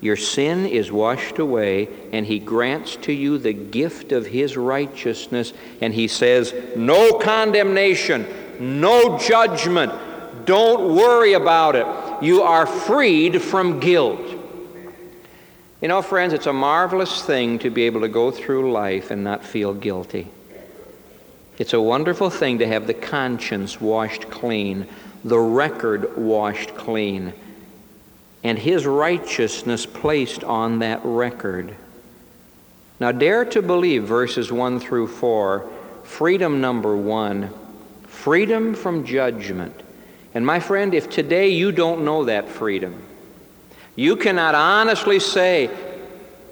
your 0.00 0.16
sin 0.16 0.66
is 0.66 0.92
washed 0.92 1.38
away, 1.38 1.88
and 2.12 2.26
He 2.26 2.38
grants 2.38 2.96
to 2.96 3.12
you 3.12 3.38
the 3.38 3.52
gift 3.52 4.12
of 4.12 4.26
His 4.26 4.56
righteousness. 4.56 5.52
And 5.80 5.94
He 5.94 6.08
says, 6.08 6.54
No 6.76 7.18
condemnation, 7.18 8.26
no 8.60 9.18
judgment. 9.18 9.92
Don't 10.44 10.94
worry 10.94 11.32
about 11.32 11.74
it. 11.74 11.86
You 12.22 12.42
are 12.42 12.66
freed 12.66 13.40
from 13.40 13.80
guilt. 13.80 14.20
You 15.80 15.88
know, 15.88 16.02
friends, 16.02 16.32
it's 16.32 16.46
a 16.46 16.52
marvelous 16.52 17.22
thing 17.22 17.58
to 17.60 17.70
be 17.70 17.82
able 17.82 18.02
to 18.02 18.08
go 18.08 18.30
through 18.30 18.72
life 18.72 19.10
and 19.10 19.22
not 19.22 19.44
feel 19.44 19.74
guilty. 19.74 20.28
It's 21.58 21.72
a 21.72 21.80
wonderful 21.80 22.30
thing 22.30 22.58
to 22.58 22.66
have 22.66 22.86
the 22.86 22.94
conscience 22.94 23.80
washed 23.80 24.28
clean, 24.30 24.86
the 25.24 25.38
record 25.38 26.16
washed 26.16 26.74
clean, 26.74 27.32
and 28.44 28.58
his 28.58 28.86
righteousness 28.86 29.86
placed 29.86 30.44
on 30.44 30.78
that 30.78 31.00
record. 31.02 31.74
Now, 33.00 33.10
dare 33.10 33.44
to 33.46 33.62
believe 33.62 34.04
verses 34.04 34.52
1 34.52 34.78
through 34.78 35.08
4, 35.08 35.68
freedom 36.04 36.60
number 36.60 36.96
one, 36.96 37.50
freedom 38.06 38.74
from 38.74 39.04
judgment. 39.04 39.82
And 40.34 40.46
my 40.46 40.60
friend, 40.60 40.94
if 40.94 41.10
today 41.10 41.48
you 41.48 41.72
don't 41.72 42.04
know 42.04 42.24
that 42.26 42.48
freedom, 42.48 43.02
you 43.96 44.14
cannot 44.14 44.54
honestly 44.54 45.18
say, 45.18 45.70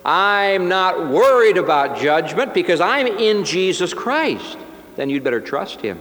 I'm 0.05 0.69
not 0.69 1.09
worried 1.09 1.59
about 1.59 1.99
judgment 1.99 2.55
because 2.55 2.81
I'm 2.81 3.07
in 3.07 3.45
Jesus 3.45 3.95
Christ 3.95 4.57
then 4.97 5.11
you'd 5.11 5.25
better 5.25 5.41
trust 5.41 5.81
Him. 5.81 5.99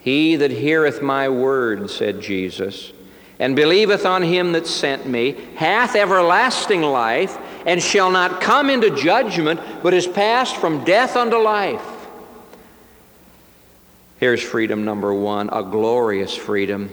He 0.00 0.36
that 0.36 0.50
heareth 0.50 1.02
my 1.02 1.28
word, 1.28 1.90
said 1.90 2.20
Jesus, 2.20 2.92
and 3.38 3.54
believeth 3.54 4.04
on 4.04 4.22
him 4.22 4.52
that 4.52 4.66
sent 4.66 5.06
me, 5.06 5.32
hath 5.56 5.94
everlasting 5.94 6.82
life, 6.82 7.38
and 7.66 7.82
shall 7.82 8.10
not 8.10 8.40
come 8.40 8.70
into 8.70 8.90
judgment, 8.90 9.60
but 9.82 9.94
is 9.94 10.06
passed 10.06 10.56
from 10.56 10.84
death 10.84 11.16
unto 11.16 11.36
life. 11.36 11.84
Here's 14.18 14.42
freedom 14.42 14.84
number 14.84 15.14
one 15.14 15.48
a 15.52 15.62
glorious 15.62 16.34
freedom 16.34 16.90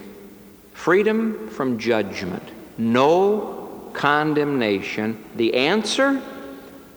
freedom 0.74 1.50
from 1.50 1.80
judgment, 1.80 2.44
no 2.78 3.90
condemnation. 3.94 5.24
The 5.36 5.56
answer? 5.56 6.22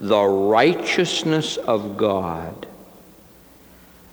The 0.00 0.22
righteousness 0.22 1.56
of 1.56 1.96
God. 1.96 2.67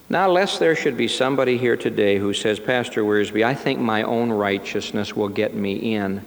Now, 0.07 0.29
lest 0.29 0.59
there 0.59 0.75
should 0.75 0.97
be 0.97 1.07
somebody 1.07 1.57
here 1.57 1.75
today 1.75 2.19
who 2.19 2.33
says, 2.33 2.59
Pastor 2.59 3.03
Wiersbe, 3.03 3.43
I 3.43 3.55
think 3.55 3.79
my 3.79 4.03
own 4.03 4.31
righteousness 4.31 5.15
will 5.15 5.29
get 5.29 5.55
me 5.55 5.95
in. 5.95 6.23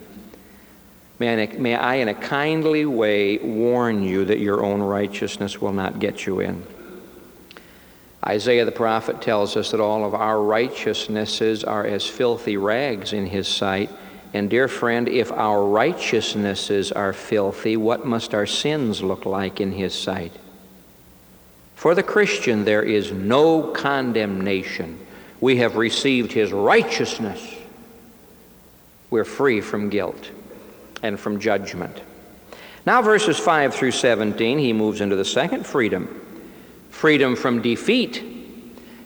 May 1.20 1.42
I, 1.42 1.46
may 1.56 1.74
I, 1.74 1.94
in 1.96 2.08
a 2.08 2.14
kindly 2.14 2.86
way, 2.86 3.38
warn 3.38 4.02
you 4.02 4.24
that 4.24 4.38
your 4.38 4.64
own 4.64 4.80
righteousness 4.80 5.60
will 5.60 5.72
not 5.72 6.00
get 6.00 6.26
you 6.26 6.40
in. 6.40 6.64
Isaiah 8.26 8.64
the 8.64 8.72
prophet 8.72 9.22
tells 9.22 9.56
us 9.56 9.70
that 9.70 9.80
all 9.80 10.04
of 10.04 10.12
our 10.12 10.42
righteousnesses 10.42 11.62
are 11.62 11.86
as 11.86 12.06
filthy 12.06 12.56
rags 12.56 13.12
in 13.12 13.26
his 13.26 13.46
sight. 13.46 13.90
And, 14.34 14.50
dear 14.50 14.68
friend, 14.68 15.08
if 15.08 15.30
our 15.32 15.64
righteousnesses 15.64 16.92
are 16.92 17.12
filthy, 17.12 17.76
what 17.76 18.04
must 18.04 18.34
our 18.34 18.46
sins 18.46 19.02
look 19.02 19.24
like 19.24 19.60
in 19.60 19.72
his 19.72 19.94
sight? 19.94 20.32
For 21.78 21.94
the 21.94 22.02
Christian, 22.02 22.64
there 22.64 22.82
is 22.82 23.12
no 23.12 23.62
condemnation. 23.62 24.98
We 25.40 25.58
have 25.58 25.76
received 25.76 26.32
his 26.32 26.52
righteousness. 26.52 27.54
We're 29.10 29.24
free 29.24 29.60
from 29.60 29.88
guilt 29.88 30.32
and 31.04 31.20
from 31.20 31.38
judgment. 31.38 32.02
Now, 32.84 33.00
verses 33.00 33.38
5 33.38 33.72
through 33.72 33.92
17, 33.92 34.58
he 34.58 34.72
moves 34.72 35.00
into 35.00 35.14
the 35.14 35.24
second 35.24 35.66
freedom 35.66 36.20
freedom 36.90 37.36
from 37.36 37.62
defeat. 37.62 38.24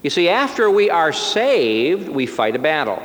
You 0.02 0.08
see, 0.08 0.30
after 0.30 0.70
we 0.70 0.88
are 0.88 1.12
saved, 1.12 2.08
we 2.08 2.24
fight 2.24 2.56
a 2.56 2.58
battle. 2.58 3.02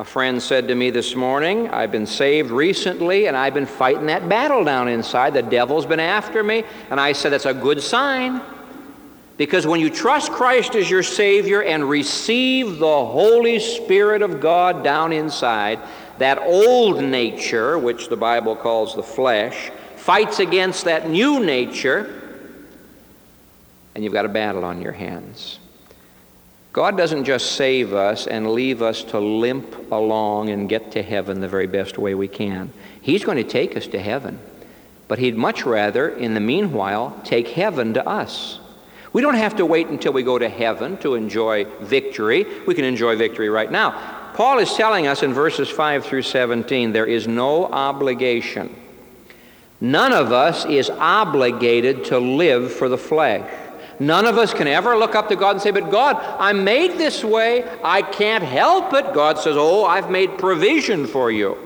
A 0.00 0.04
friend 0.04 0.42
said 0.42 0.66
to 0.68 0.74
me 0.74 0.88
this 0.88 1.14
morning, 1.14 1.68
I've 1.68 1.92
been 1.92 2.06
saved 2.06 2.50
recently 2.50 3.26
and 3.26 3.36
I've 3.36 3.52
been 3.52 3.66
fighting 3.66 4.06
that 4.06 4.30
battle 4.30 4.64
down 4.64 4.88
inside. 4.88 5.34
The 5.34 5.42
devil's 5.42 5.84
been 5.84 6.00
after 6.00 6.42
me. 6.42 6.64
And 6.90 6.98
I 6.98 7.12
said, 7.12 7.32
That's 7.32 7.44
a 7.44 7.52
good 7.52 7.82
sign. 7.82 8.40
Because 9.36 9.66
when 9.66 9.78
you 9.78 9.90
trust 9.90 10.32
Christ 10.32 10.74
as 10.74 10.88
your 10.88 11.02
Savior 11.02 11.62
and 11.62 11.86
receive 11.86 12.78
the 12.78 12.86
Holy 12.86 13.58
Spirit 13.58 14.22
of 14.22 14.40
God 14.40 14.82
down 14.82 15.12
inside, 15.12 15.78
that 16.16 16.38
old 16.38 17.04
nature, 17.04 17.78
which 17.78 18.08
the 18.08 18.16
Bible 18.16 18.56
calls 18.56 18.96
the 18.96 19.02
flesh, 19.02 19.70
fights 19.96 20.40
against 20.40 20.86
that 20.86 21.10
new 21.10 21.44
nature 21.44 22.22
and 23.94 24.02
you've 24.02 24.14
got 24.14 24.24
a 24.24 24.30
battle 24.30 24.64
on 24.64 24.80
your 24.80 24.92
hands. 24.92 25.59
God 26.72 26.96
doesn't 26.96 27.24
just 27.24 27.52
save 27.52 27.92
us 27.92 28.26
and 28.26 28.52
leave 28.52 28.80
us 28.80 29.02
to 29.04 29.18
limp 29.18 29.90
along 29.90 30.50
and 30.50 30.68
get 30.68 30.92
to 30.92 31.02
heaven 31.02 31.40
the 31.40 31.48
very 31.48 31.66
best 31.66 31.98
way 31.98 32.14
we 32.14 32.28
can. 32.28 32.72
He's 33.00 33.24
going 33.24 33.38
to 33.38 33.44
take 33.44 33.76
us 33.76 33.88
to 33.88 33.98
heaven. 33.98 34.38
But 35.08 35.18
He'd 35.18 35.36
much 35.36 35.66
rather, 35.66 36.08
in 36.08 36.34
the 36.34 36.40
meanwhile, 36.40 37.20
take 37.24 37.48
heaven 37.48 37.94
to 37.94 38.08
us. 38.08 38.60
We 39.12 39.22
don't 39.22 39.34
have 39.34 39.56
to 39.56 39.66
wait 39.66 39.88
until 39.88 40.12
we 40.12 40.22
go 40.22 40.38
to 40.38 40.48
heaven 40.48 40.96
to 40.98 41.16
enjoy 41.16 41.64
victory. 41.80 42.46
We 42.66 42.76
can 42.76 42.84
enjoy 42.84 43.16
victory 43.16 43.48
right 43.48 43.70
now. 43.70 44.30
Paul 44.34 44.60
is 44.60 44.72
telling 44.74 45.08
us 45.08 45.24
in 45.24 45.32
verses 45.32 45.68
5 45.68 46.04
through 46.04 46.22
17 46.22 46.92
there 46.92 47.06
is 47.06 47.26
no 47.26 47.66
obligation. 47.66 48.74
None 49.80 50.12
of 50.12 50.30
us 50.30 50.64
is 50.66 50.90
obligated 50.90 52.04
to 52.06 52.18
live 52.18 52.72
for 52.72 52.88
the 52.88 52.98
flesh. 52.98 53.50
None 54.00 54.24
of 54.24 54.38
us 54.38 54.54
can 54.54 54.66
ever 54.66 54.96
look 54.96 55.14
up 55.14 55.28
to 55.28 55.36
God 55.36 55.52
and 55.52 55.60
say, 55.60 55.70
But 55.70 55.90
God, 55.90 56.16
I'm 56.38 56.64
made 56.64 56.92
this 56.92 57.22
way. 57.22 57.70
I 57.84 58.00
can't 58.00 58.42
help 58.42 58.94
it. 58.94 59.12
God 59.12 59.38
says, 59.38 59.56
Oh, 59.58 59.84
I've 59.84 60.10
made 60.10 60.38
provision 60.38 61.06
for 61.06 61.30
you. 61.30 61.58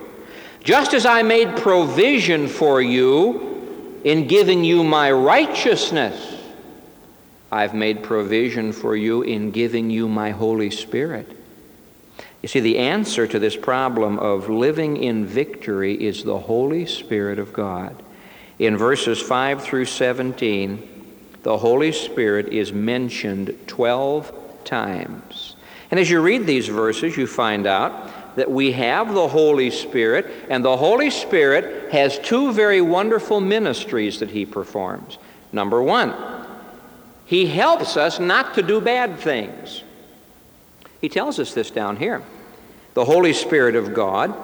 Just 0.65 0.95
as 0.95 1.07
I 1.07 1.23
made 1.23 1.57
provision 1.57 2.49
for 2.49 2.83
you 2.83 4.01
in 4.03 4.27
giving 4.27 4.65
you 4.65 4.83
my 4.83 5.13
righteousness, 5.13 6.35
I've 7.53 7.73
made 7.73 8.03
provision 8.03 8.73
for 8.73 8.97
you 8.97 9.23
in 9.23 9.53
giving 9.53 9.89
you 9.89 10.09
my 10.09 10.31
Holy 10.31 10.71
Spirit. 10.71 11.31
You 12.43 12.49
see, 12.49 12.61
the 12.61 12.79
answer 12.79 13.29
to 13.29 13.39
this 13.39 13.57
problem 13.57 14.19
of 14.19 14.51
living 14.51 14.97
in 14.97 15.25
victory 15.25 15.95
is 15.95 16.25
the 16.25 16.39
Holy 16.39 16.85
Spirit 16.85 17.39
of 17.39 17.53
God. 17.53 18.03
In 18.59 18.77
verses 18.77 19.21
5 19.21 19.63
through 19.63 19.85
17, 19.85 20.94
the 21.45 21.59
Holy 21.59 21.93
Spirit 21.93 22.49
is 22.49 22.73
mentioned 22.73 23.57
12 23.67 24.65
times. 24.65 25.57
And 25.91 26.01
as 26.01 26.11
you 26.11 26.21
read 26.21 26.47
these 26.47 26.69
verses, 26.69 27.17
you 27.19 27.27
find 27.27 27.67
out 27.67 28.37
that 28.37 28.51
we 28.51 28.73
have 28.73 29.13
the 29.13 29.29
Holy 29.29 29.71
Spirit, 29.71 30.27
and 30.49 30.65
the 30.65 30.77
Holy 30.77 31.11
Spirit 31.11 31.93
has 31.93 32.19
two 32.19 32.53
very 32.53 32.81
wonderful 32.81 33.41
ministries 33.41 34.21
that 34.21 34.31
He 34.31 34.47
performs. 34.47 35.19
Number 35.53 35.83
one, 35.83 36.15
He 37.27 37.47
helps 37.47 37.99
us 37.99 38.19
not 38.19 38.55
to 38.55 38.63
do 38.63 38.81
bad 38.81 39.19
things. 39.19 39.85
He 41.03 41.11
tells 41.11 41.39
us 41.39 41.53
this 41.53 41.71
down 41.71 41.99
here. 41.99 42.23
The 42.95 43.05
Holy 43.05 43.35
Spirit 43.35 43.77
of 43.77 43.93
God 43.93 44.35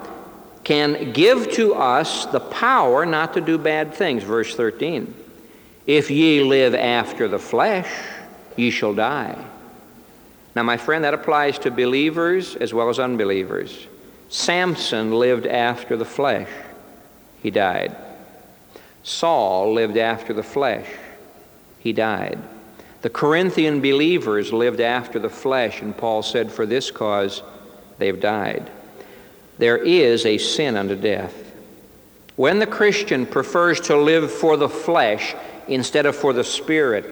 can 0.63 1.13
give 1.13 1.51
to 1.53 1.73
us 1.73 2.27
the 2.27 2.39
power 2.39 3.07
not 3.07 3.33
to 3.33 3.41
do 3.41 3.57
bad 3.57 3.95
things. 3.95 4.21
Verse 4.21 4.55
13. 4.55 5.15
If 5.87 6.11
ye 6.11 6.43
live 6.43 6.75
after 6.75 7.27
the 7.27 7.39
flesh, 7.39 7.89
ye 8.55 8.69
shall 8.69 8.93
die. 8.93 9.37
Now, 10.55 10.63
my 10.63 10.77
friend, 10.77 11.03
that 11.03 11.13
applies 11.13 11.57
to 11.59 11.71
believers 11.71 12.55
as 12.55 12.73
well 12.73 12.89
as 12.89 12.99
unbelievers. 12.99 13.87
Samson 14.29 15.11
lived 15.11 15.45
after 15.47 15.97
the 15.97 16.05
flesh, 16.05 16.49
he 17.41 17.51
died. 17.51 17.95
Saul 19.03 19.73
lived 19.73 19.97
after 19.97 20.33
the 20.33 20.43
flesh, 20.43 20.87
he 21.79 21.93
died. 21.93 22.39
The 23.01 23.09
Corinthian 23.09 23.81
believers 23.81 24.53
lived 24.53 24.79
after 24.79 25.17
the 25.17 25.29
flesh, 25.29 25.81
and 25.81 25.97
Paul 25.97 26.21
said, 26.21 26.51
For 26.51 26.65
this 26.65 26.91
cause 26.91 27.41
they've 27.97 28.19
died. 28.19 28.69
There 29.57 29.77
is 29.77 30.25
a 30.25 30.37
sin 30.37 30.75
unto 30.75 30.95
death. 30.95 31.51
When 32.35 32.59
the 32.59 32.67
Christian 32.67 33.25
prefers 33.25 33.79
to 33.81 33.97
live 33.97 34.31
for 34.31 34.55
the 34.55 34.69
flesh, 34.69 35.35
instead 35.67 36.05
of 36.05 36.15
for 36.15 36.33
the 36.33 36.43
Spirit, 36.43 37.05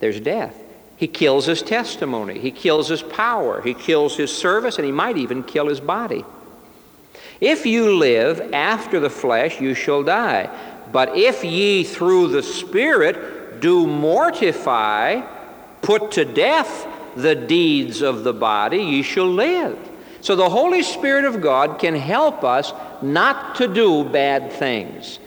there's 0.00 0.20
death. 0.20 0.56
He 0.96 1.08
kills 1.08 1.46
his 1.46 1.62
testimony, 1.62 2.38
he 2.38 2.50
kills 2.50 2.88
his 2.88 3.02
power, 3.02 3.60
he 3.62 3.74
kills 3.74 4.16
his 4.16 4.34
service, 4.34 4.76
and 4.76 4.84
he 4.84 4.92
might 4.92 5.16
even 5.16 5.42
kill 5.42 5.68
his 5.68 5.80
body. 5.80 6.24
If 7.40 7.66
you 7.66 7.96
live 7.96 8.52
after 8.52 9.00
the 9.00 9.10
flesh, 9.10 9.60
you 9.60 9.74
shall 9.74 10.02
die. 10.02 10.48
But 10.92 11.16
if 11.16 11.44
ye 11.44 11.82
through 11.82 12.28
the 12.28 12.42
Spirit 12.42 13.60
do 13.60 13.86
mortify, 13.86 15.22
put 15.82 16.12
to 16.12 16.24
death 16.24 16.86
the 17.16 17.34
deeds 17.34 18.00
of 18.02 18.24
the 18.24 18.32
body, 18.32 18.78
ye 18.78 19.02
shall 19.02 19.28
live. 19.28 19.78
So 20.20 20.36
the 20.36 20.48
Holy 20.48 20.82
Spirit 20.82 21.24
of 21.24 21.40
God 21.40 21.78
can 21.78 21.94
help 21.94 22.44
us 22.44 22.72
not 23.02 23.56
to 23.56 23.68
do 23.68 24.04
bad 24.04 24.52
things. 24.52 25.18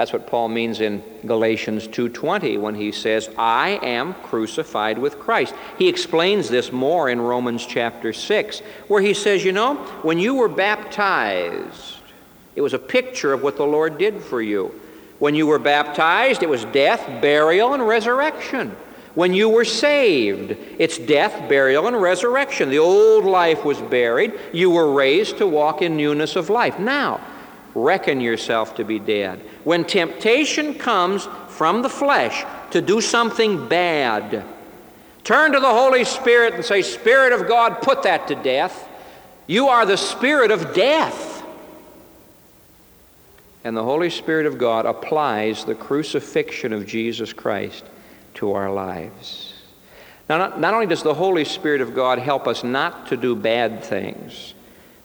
That's 0.00 0.14
what 0.14 0.26
Paul 0.26 0.48
means 0.48 0.80
in 0.80 1.02
Galatians 1.26 1.86
2:20 1.86 2.56
when 2.56 2.74
he 2.74 2.90
says, 2.90 3.28
"I 3.36 3.78
am 3.82 4.14
crucified 4.22 4.98
with 4.98 5.20
Christ." 5.20 5.52
He 5.76 5.88
explains 5.88 6.48
this 6.48 6.72
more 6.72 7.10
in 7.10 7.20
Romans 7.20 7.66
chapter 7.66 8.14
6, 8.14 8.62
where 8.88 9.02
he 9.02 9.12
says, 9.12 9.44
"You 9.44 9.52
know, 9.52 9.74
when 10.00 10.18
you 10.18 10.36
were 10.36 10.48
baptized, 10.48 11.98
it 12.56 12.62
was 12.62 12.72
a 12.72 12.78
picture 12.78 13.34
of 13.34 13.42
what 13.42 13.58
the 13.58 13.66
Lord 13.66 13.98
did 13.98 14.22
for 14.22 14.40
you. 14.40 14.70
When 15.18 15.34
you 15.34 15.46
were 15.46 15.58
baptized, 15.58 16.42
it 16.42 16.48
was 16.48 16.64
death, 16.64 17.06
burial, 17.20 17.74
and 17.74 17.86
resurrection. 17.86 18.76
When 19.14 19.34
you 19.34 19.50
were 19.50 19.66
saved, 19.66 20.56
it's 20.78 20.96
death, 20.96 21.42
burial, 21.46 21.86
and 21.86 22.00
resurrection. 22.00 22.70
The 22.70 22.78
old 22.78 23.26
life 23.26 23.66
was 23.66 23.82
buried. 23.82 24.32
You 24.50 24.70
were 24.70 24.90
raised 24.90 25.36
to 25.36 25.46
walk 25.46 25.82
in 25.82 25.98
newness 25.98 26.36
of 26.36 26.48
life. 26.48 26.78
Now, 26.78 27.20
reckon 27.74 28.20
yourself 28.20 28.74
to 28.76 28.84
be 28.84 28.98
dead. 28.98 29.40
When 29.64 29.84
temptation 29.84 30.74
comes 30.74 31.28
from 31.48 31.82
the 31.82 31.88
flesh 31.88 32.44
to 32.70 32.80
do 32.80 33.00
something 33.00 33.68
bad, 33.68 34.44
turn 35.24 35.52
to 35.52 35.60
the 35.60 35.68
Holy 35.68 36.04
Spirit 36.04 36.54
and 36.54 36.64
say, 36.64 36.82
Spirit 36.82 37.32
of 37.32 37.46
God, 37.46 37.82
put 37.82 38.02
that 38.04 38.28
to 38.28 38.34
death. 38.34 38.88
You 39.46 39.68
are 39.68 39.84
the 39.84 39.96
spirit 39.96 40.50
of 40.50 40.74
death. 40.74 41.44
And 43.64 43.76
the 43.76 43.84
Holy 43.84 44.10
Spirit 44.10 44.46
of 44.46 44.58
God 44.58 44.86
applies 44.86 45.64
the 45.64 45.74
crucifixion 45.74 46.72
of 46.72 46.86
Jesus 46.86 47.32
Christ 47.32 47.84
to 48.34 48.52
our 48.52 48.72
lives. 48.72 49.54
Now, 50.28 50.38
not, 50.38 50.60
not 50.60 50.74
only 50.74 50.86
does 50.86 51.02
the 51.02 51.12
Holy 51.12 51.44
Spirit 51.44 51.80
of 51.80 51.94
God 51.94 52.18
help 52.18 52.46
us 52.46 52.62
not 52.62 53.08
to 53.08 53.16
do 53.16 53.34
bad 53.34 53.82
things, 53.82 54.54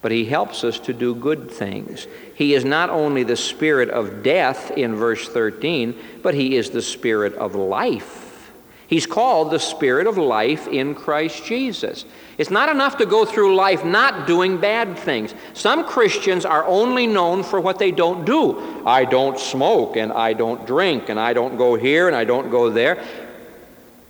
but 0.01 0.11
He 0.11 0.23
helps 0.23 0.63
us 0.63 0.77
to 0.81 0.93
do 0.93 1.15
good 1.15 1.49
things. 1.49 2.07
He 2.35 2.53
is 2.53 2.65
not 2.65 2.89
only 2.89 3.23
the 3.23 3.37
Spirit 3.37 3.89
of 3.89 4.21
death 4.21 4.71
in 4.71 4.95
verse 4.95 5.27
13, 5.29 5.97
but 6.21 6.33
He 6.33 6.57
is 6.57 6.69
the 6.69 6.81
Spirit 6.81 7.33
of 7.35 7.55
life. 7.55 8.51
He's 8.87 9.07
called 9.07 9.51
the 9.51 9.59
Spirit 9.59 10.05
of 10.05 10.17
life 10.17 10.67
in 10.67 10.93
Christ 10.93 11.43
Jesus. 11.45 12.05
It's 12.37 12.51
not 12.51 12.69
enough 12.69 12.97
to 12.97 13.05
go 13.05 13.25
through 13.25 13.55
life 13.55 13.83
not 13.83 14.27
doing 14.27 14.59
bad 14.59 14.99
things. 14.99 15.33
Some 15.53 15.85
Christians 15.85 16.45
are 16.45 16.65
only 16.65 17.07
known 17.07 17.41
for 17.41 17.59
what 17.59 17.79
they 17.79 17.91
don't 17.91 18.25
do. 18.25 18.83
I 18.85 19.05
don't 19.05 19.39
smoke, 19.39 19.95
and 19.95 20.11
I 20.11 20.33
don't 20.33 20.67
drink, 20.67 21.09
and 21.09 21.19
I 21.19 21.33
don't 21.33 21.57
go 21.57 21.75
here, 21.75 22.07
and 22.07 22.15
I 22.15 22.25
don't 22.25 22.51
go 22.51 22.69
there. 22.69 23.03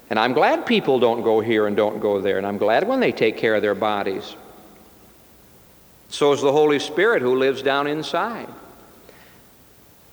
And 0.10 0.20
I'm 0.20 0.34
glad 0.34 0.66
people 0.66 1.00
don't 1.00 1.22
go 1.22 1.40
here 1.40 1.68
and 1.68 1.78
don't 1.78 2.00
go 2.00 2.20
there, 2.20 2.38
and 2.38 2.46
I'm 2.46 2.58
glad 2.58 2.88
when 2.88 3.00
they 3.00 3.12
take 3.12 3.38
care 3.38 3.56
of 3.56 3.62
their 3.62 3.76
bodies. 3.76 4.36
So 6.10 6.32
is 6.32 6.42
the 6.42 6.52
Holy 6.52 6.80
Spirit 6.80 7.22
who 7.22 7.36
lives 7.36 7.62
down 7.62 7.88
inside. 7.88 8.48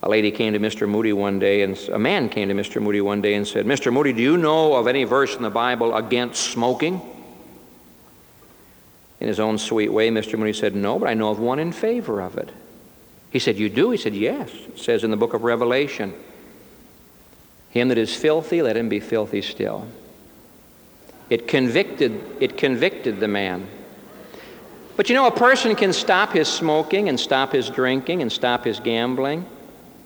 A 0.02 0.08
lady 0.08 0.32
came 0.32 0.52
to 0.52 0.58
Mr. 0.58 0.88
Moody 0.88 1.12
one 1.12 1.38
day, 1.38 1.62
and 1.62 1.78
a 1.92 1.98
man 1.98 2.28
came 2.28 2.48
to 2.48 2.54
Mr. 2.54 2.82
Moody 2.82 3.00
one 3.00 3.20
day 3.20 3.34
and 3.34 3.46
said, 3.46 3.66
Mr. 3.66 3.92
Moody, 3.92 4.12
do 4.12 4.22
you 4.22 4.36
know 4.36 4.74
of 4.74 4.88
any 4.88 5.04
verse 5.04 5.36
in 5.36 5.42
the 5.42 5.50
Bible 5.50 5.94
against 5.94 6.42
smoking? 6.50 7.00
In 9.20 9.28
his 9.28 9.38
own 9.38 9.58
sweet 9.58 9.92
way, 9.92 10.10
Mr. 10.10 10.36
Moody 10.36 10.52
said, 10.52 10.74
No, 10.74 10.98
but 10.98 11.08
I 11.08 11.14
know 11.14 11.30
of 11.30 11.38
one 11.38 11.60
in 11.60 11.70
favor 11.70 12.20
of 12.20 12.36
it. 12.36 12.50
He 13.30 13.38
said, 13.38 13.56
You 13.56 13.68
do? 13.68 13.90
He 13.90 13.96
said, 13.96 14.14
Yes. 14.14 14.50
It 14.50 14.78
says 14.80 15.04
in 15.04 15.12
the 15.12 15.16
book 15.16 15.34
of 15.34 15.44
Revelation, 15.44 16.12
him 17.70 17.88
that 17.88 17.98
is 17.98 18.14
filthy, 18.14 18.60
let 18.60 18.76
him 18.76 18.88
be 18.88 18.98
filthy 18.98 19.40
still. 19.40 19.86
It 21.30 21.46
convicted, 21.46 22.20
it 22.40 22.58
convicted 22.58 23.20
the 23.20 23.28
man. 23.28 23.68
But 24.96 25.08
you 25.08 25.14
know, 25.14 25.26
a 25.26 25.32
person 25.32 25.74
can 25.74 25.92
stop 25.92 26.32
his 26.32 26.48
smoking 26.48 27.08
and 27.08 27.18
stop 27.18 27.52
his 27.52 27.70
drinking 27.70 28.22
and 28.22 28.30
stop 28.30 28.64
his 28.64 28.78
gambling 28.80 29.46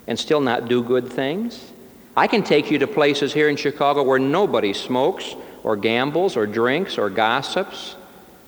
and 0.07 0.19
still 0.19 0.41
not 0.41 0.69
do 0.69 0.83
good 0.83 1.09
things. 1.09 1.73
I 2.17 2.29
can 2.29 2.43
take 2.43 2.71
you 2.71 2.79
to 2.79 2.87
places 2.87 3.33
here 3.33 3.49
in 3.49 3.57
Chicago 3.57 4.03
where 4.03 4.19
nobody 4.19 4.73
smokes 4.73 5.35
or 5.63 5.77
gambles 5.77 6.37
or 6.37 6.47
drinks 6.47 6.97
or 6.97 7.11
gossips. 7.11 7.97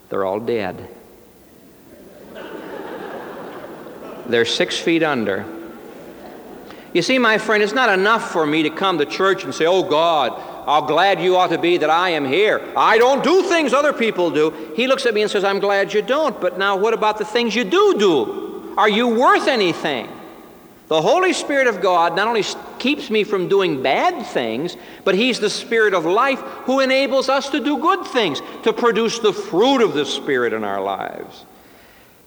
They're 0.08 0.24
all 0.24 0.40
dead. 0.40 0.88
They're 4.26 4.44
six 4.44 4.78
feet 4.78 5.02
under. 5.02 5.44
You 6.92 7.02
see, 7.02 7.18
my 7.18 7.38
friend, 7.38 7.62
it's 7.62 7.72
not 7.72 7.90
enough 7.90 8.30
for 8.30 8.46
me 8.46 8.62
to 8.62 8.70
come 8.70 8.98
to 8.98 9.06
church 9.06 9.44
and 9.44 9.54
say, 9.54 9.66
Oh 9.66 9.82
God, 9.82 10.40
how 10.68 10.82
glad 10.82 11.22
you 11.22 11.34
ought 11.34 11.48
to 11.48 11.56
be 11.56 11.78
that 11.78 11.88
I 11.88 12.10
am 12.10 12.26
here. 12.26 12.60
I 12.76 12.98
don't 12.98 13.24
do 13.24 13.42
things 13.44 13.72
other 13.72 13.94
people 13.94 14.30
do. 14.30 14.50
He 14.76 14.86
looks 14.86 15.06
at 15.06 15.14
me 15.14 15.22
and 15.22 15.30
says, 15.30 15.42
I'm 15.42 15.60
glad 15.60 15.94
you 15.94 16.02
don't. 16.02 16.38
But 16.38 16.58
now, 16.58 16.76
what 16.76 16.92
about 16.92 17.16
the 17.16 17.24
things 17.24 17.54
you 17.54 17.64
do 17.64 17.96
do? 17.98 18.74
Are 18.76 18.88
you 18.88 19.08
worth 19.08 19.48
anything? 19.48 20.10
The 20.88 21.00
Holy 21.00 21.32
Spirit 21.32 21.68
of 21.68 21.80
God 21.80 22.14
not 22.14 22.28
only 22.28 22.44
keeps 22.78 23.08
me 23.08 23.24
from 23.24 23.48
doing 23.48 23.82
bad 23.82 24.26
things, 24.26 24.76
but 25.04 25.14
He's 25.14 25.40
the 25.40 25.48
Spirit 25.48 25.94
of 25.94 26.04
life 26.04 26.40
who 26.40 26.80
enables 26.80 27.30
us 27.30 27.48
to 27.48 27.64
do 27.64 27.78
good 27.78 28.06
things, 28.06 28.42
to 28.64 28.74
produce 28.74 29.20
the 29.20 29.32
fruit 29.32 29.82
of 29.82 29.94
the 29.94 30.04
Spirit 30.04 30.52
in 30.52 30.64
our 30.64 30.82
lives. 30.82 31.46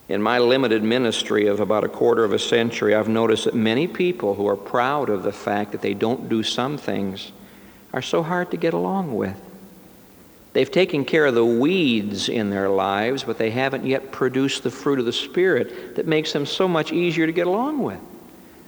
In 0.10 0.20
my 0.20 0.40
limited 0.40 0.82
ministry 0.82 1.46
of 1.46 1.60
about 1.60 1.84
a 1.84 1.90
quarter 1.90 2.24
of 2.24 2.34
a 2.34 2.40
century, 2.40 2.96
I've 2.96 3.08
noticed 3.08 3.46
that 3.46 3.54
many 3.54 3.88
people 3.88 4.34
who 4.34 4.48
are 4.48 4.58
proud 4.58 5.12
of 5.12 5.22
the 5.22 5.32
fact 5.32 5.74
that 5.74 5.82
they 5.82 5.94
don't 5.94 6.28
do 6.28 6.42
some 6.42 6.76
things 6.76 7.32
are 7.94 8.02
so 8.02 8.24
hard 8.24 8.52
to 8.52 8.58
get 8.58 8.74
along 8.74 9.16
with. 9.16 9.40
They've 10.54 10.70
taken 10.70 11.06
care 11.06 11.26
of 11.26 11.36
the 11.36 11.46
weeds 11.46 12.28
in 12.28 12.50
their 12.50 12.70
lives, 12.70 13.24
but 13.24 13.38
they 13.38 13.52
haven't 13.52 13.86
yet 13.86 14.12
produced 14.12 14.64
the 14.64 14.72
fruit 14.72 15.00
of 15.00 15.06
the 15.06 15.14
Spirit 15.14 15.96
that 15.96 16.08
makes 16.08 16.34
them 16.34 16.46
so 16.46 16.68
much 16.68 16.92
easier 16.92 17.26
to 17.26 17.32
get 17.32 17.48
along 17.48 17.82
with. 17.84 18.00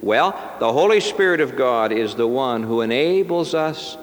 Well, 0.01 0.31
the 0.59 0.71
Holy 0.71 0.99
Spirit 0.99 1.41
of 1.41 1.55
God 1.55 1.91
is 1.91 2.15
the 2.15 2.27
one 2.27 2.63
who 2.63 2.81
enables 2.81 3.53
us 3.53 3.97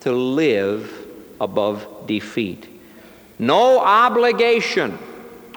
to 0.00 0.12
live 0.12 1.06
above 1.40 2.06
defeat. 2.06 2.68
No 3.38 3.78
obligation 3.78 4.98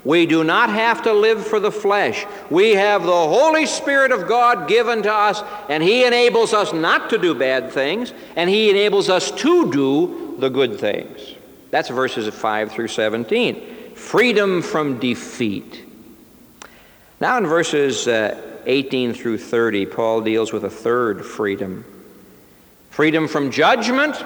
we 0.04 0.26
do 0.26 0.44
not 0.44 0.70
have 0.70 1.04
to 1.04 1.14
live 1.14 1.46
for 1.46 1.60
the 1.60 1.72
flesh. 1.72 2.26
We 2.50 2.72
have 2.72 3.04
the 3.04 3.12
Holy 3.12 3.68
Spirit 3.68 4.12
of 4.12 4.28
God 4.28 4.68
given 4.68 5.04
to 5.04 5.14
us, 5.14 5.44
and 5.70 5.84
He 5.84 6.06
enables 6.06 6.54
us 6.54 6.74
not 6.74 7.12
to 7.12 7.20
do 7.20 7.36
bad 7.36 7.72
things, 7.72 8.14
and 8.36 8.50
He 8.50 8.72
enables 8.72 9.10
us 9.10 9.30
to 9.32 9.72
do 9.72 10.36
the 10.40 10.50
good 10.50 10.80
things. 10.80 11.36
That's 11.70 11.90
verses 11.90 12.34
5 12.34 12.72
through 12.72 12.88
17. 12.88 13.94
Freedom 13.96 14.62
from 14.64 15.00
defeat. 15.00 15.86
Now, 17.20 17.38
in 17.38 17.46
verses 17.46 18.08
uh, 18.08 18.42
18 18.66 19.14
through 19.14 19.38
30, 19.38 19.86
Paul 19.86 20.22
deals 20.22 20.52
with 20.52 20.66
a 20.66 20.70
third 20.70 21.26
freedom 21.26 21.86
freedom 22.90 23.26
from 23.26 23.52
judgment, 23.52 24.22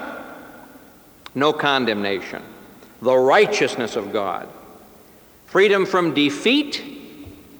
no 1.36 1.52
condemnation, 1.52 2.42
the 3.00 3.16
righteousness 3.16 3.94
of 3.94 4.12
God 4.12 4.48
freedom 5.46 5.86
from 5.86 6.14
defeat, 6.14 6.82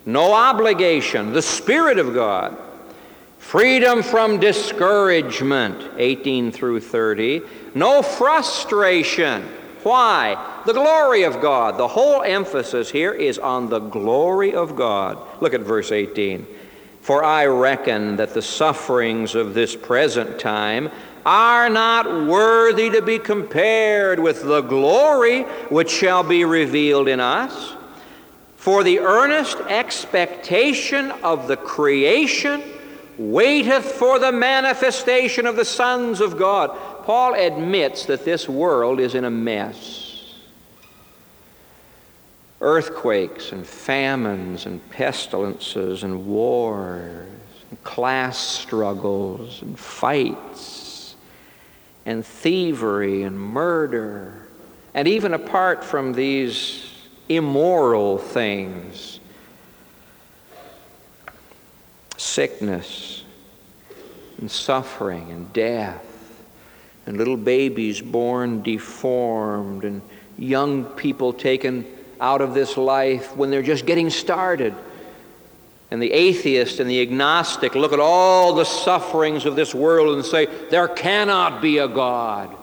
no 0.05 0.33
obligation, 0.33 1.33
the 1.33 1.43
Spirit 1.43 1.99
of 1.99 2.15
God, 2.15 2.57
freedom 3.39 4.03
from 4.03 4.39
discouragement, 4.39 5.91
18 5.97 6.53
through 6.53 6.81
30, 6.81 7.43
no 7.75 8.03
frustration. 8.03 9.43
Why? 9.83 10.63
The 10.67 10.73
glory 10.73 11.23
of 11.23 11.41
God. 11.41 11.79
The 11.79 11.87
whole 11.87 12.23
emphasis 12.23 12.91
here 12.91 13.13
is 13.13 13.39
on 13.39 13.69
the 13.69 13.79
glory 13.79 14.53
of 14.53 14.75
God. 14.75 15.17
Look 15.41 15.55
at 15.55 15.61
verse 15.61 15.93
18. 15.93 16.45
For 17.03 17.23
I 17.23 17.47
reckon 17.47 18.17
that 18.17 18.35
the 18.35 18.43
sufferings 18.43 19.37
of 19.37 19.55
this 19.55 19.77
present 19.77 20.41
time 20.41 20.91
are 21.25 21.71
not 21.71 22.07
worthy 22.27 22.91
to 22.91 23.01
be 23.01 23.21
compared 23.21 24.19
with 24.19 24.43
the 24.43 24.61
glory 24.61 25.43
which 25.69 25.89
shall 25.89 26.25
be 26.25 26.45
revealed 26.45 27.07
in 27.07 27.21
us. 27.21 27.76
For 28.67 28.83
the 28.83 28.99
earnest 28.99 29.59
expectation 29.69 31.13
of 31.23 31.47
the 31.47 31.57
creation 31.57 32.65
waiteth 33.17 33.85
for 33.85 34.19
the 34.19 34.33
manifestation 34.33 35.47
of 35.47 35.55
the 35.55 35.65
sons 35.65 36.21
of 36.21 36.37
God. 36.37 36.77
Paul 37.05 37.35
admits 37.35 38.07
that 38.07 38.25
this 38.25 38.49
world 38.49 38.99
is 38.99 39.15
in 39.15 39.25
a 39.25 39.31
mess. 39.31 40.35
Earthquakes 42.61 43.53
and 43.53 43.65
famines 43.65 44.67
and 44.67 44.91
pestilences 44.91 46.03
and 46.03 46.27
wars 46.27 47.29
and 47.71 47.85
class 47.85 48.37
struggles 48.37 49.63
and 49.63 49.79
fights 49.79 51.15
and 52.05 52.27
thievery 52.27 53.23
and 53.23 53.39
murder. 53.39 54.49
And 54.93 55.07
even 55.07 55.35
apart 55.35 55.85
from 55.85 56.15
these 56.15 56.86
immoral 57.29 58.19
things, 58.19 59.21
sickness 62.17 63.25
and 64.39 64.51
suffering 64.51 65.31
and 65.31 65.53
death, 65.53 66.05
and 67.07 67.17
little 67.17 67.37
babies 67.37 68.01
born 68.01 68.63
deformed, 68.63 69.85
and 69.85 70.03
young 70.39 70.85
people 70.85 71.33
taken 71.33 71.87
out 72.21 72.41
of 72.41 72.55
this 72.55 72.77
life 72.77 73.37
when 73.37 73.51
they're 73.51 73.63
just 73.63 73.87
getting 73.87 74.11
started. 74.11 74.75
And 75.91 76.03
the 76.03 76.13
atheist 76.13 76.81
and 76.81 76.91
the 76.91 77.01
agnostic 77.01 77.75
look 77.75 77.93
at 77.93 78.01
all 78.01 78.55
the 78.55 78.65
sufferings 78.65 79.47
of 79.47 79.55
this 79.55 79.75
world 79.75 80.17
and 80.17 80.25
say, 80.25 80.47
There 80.69 80.89
cannot 80.89 81.63
be 81.63 81.79
a 81.79 81.87
God. 81.87 82.55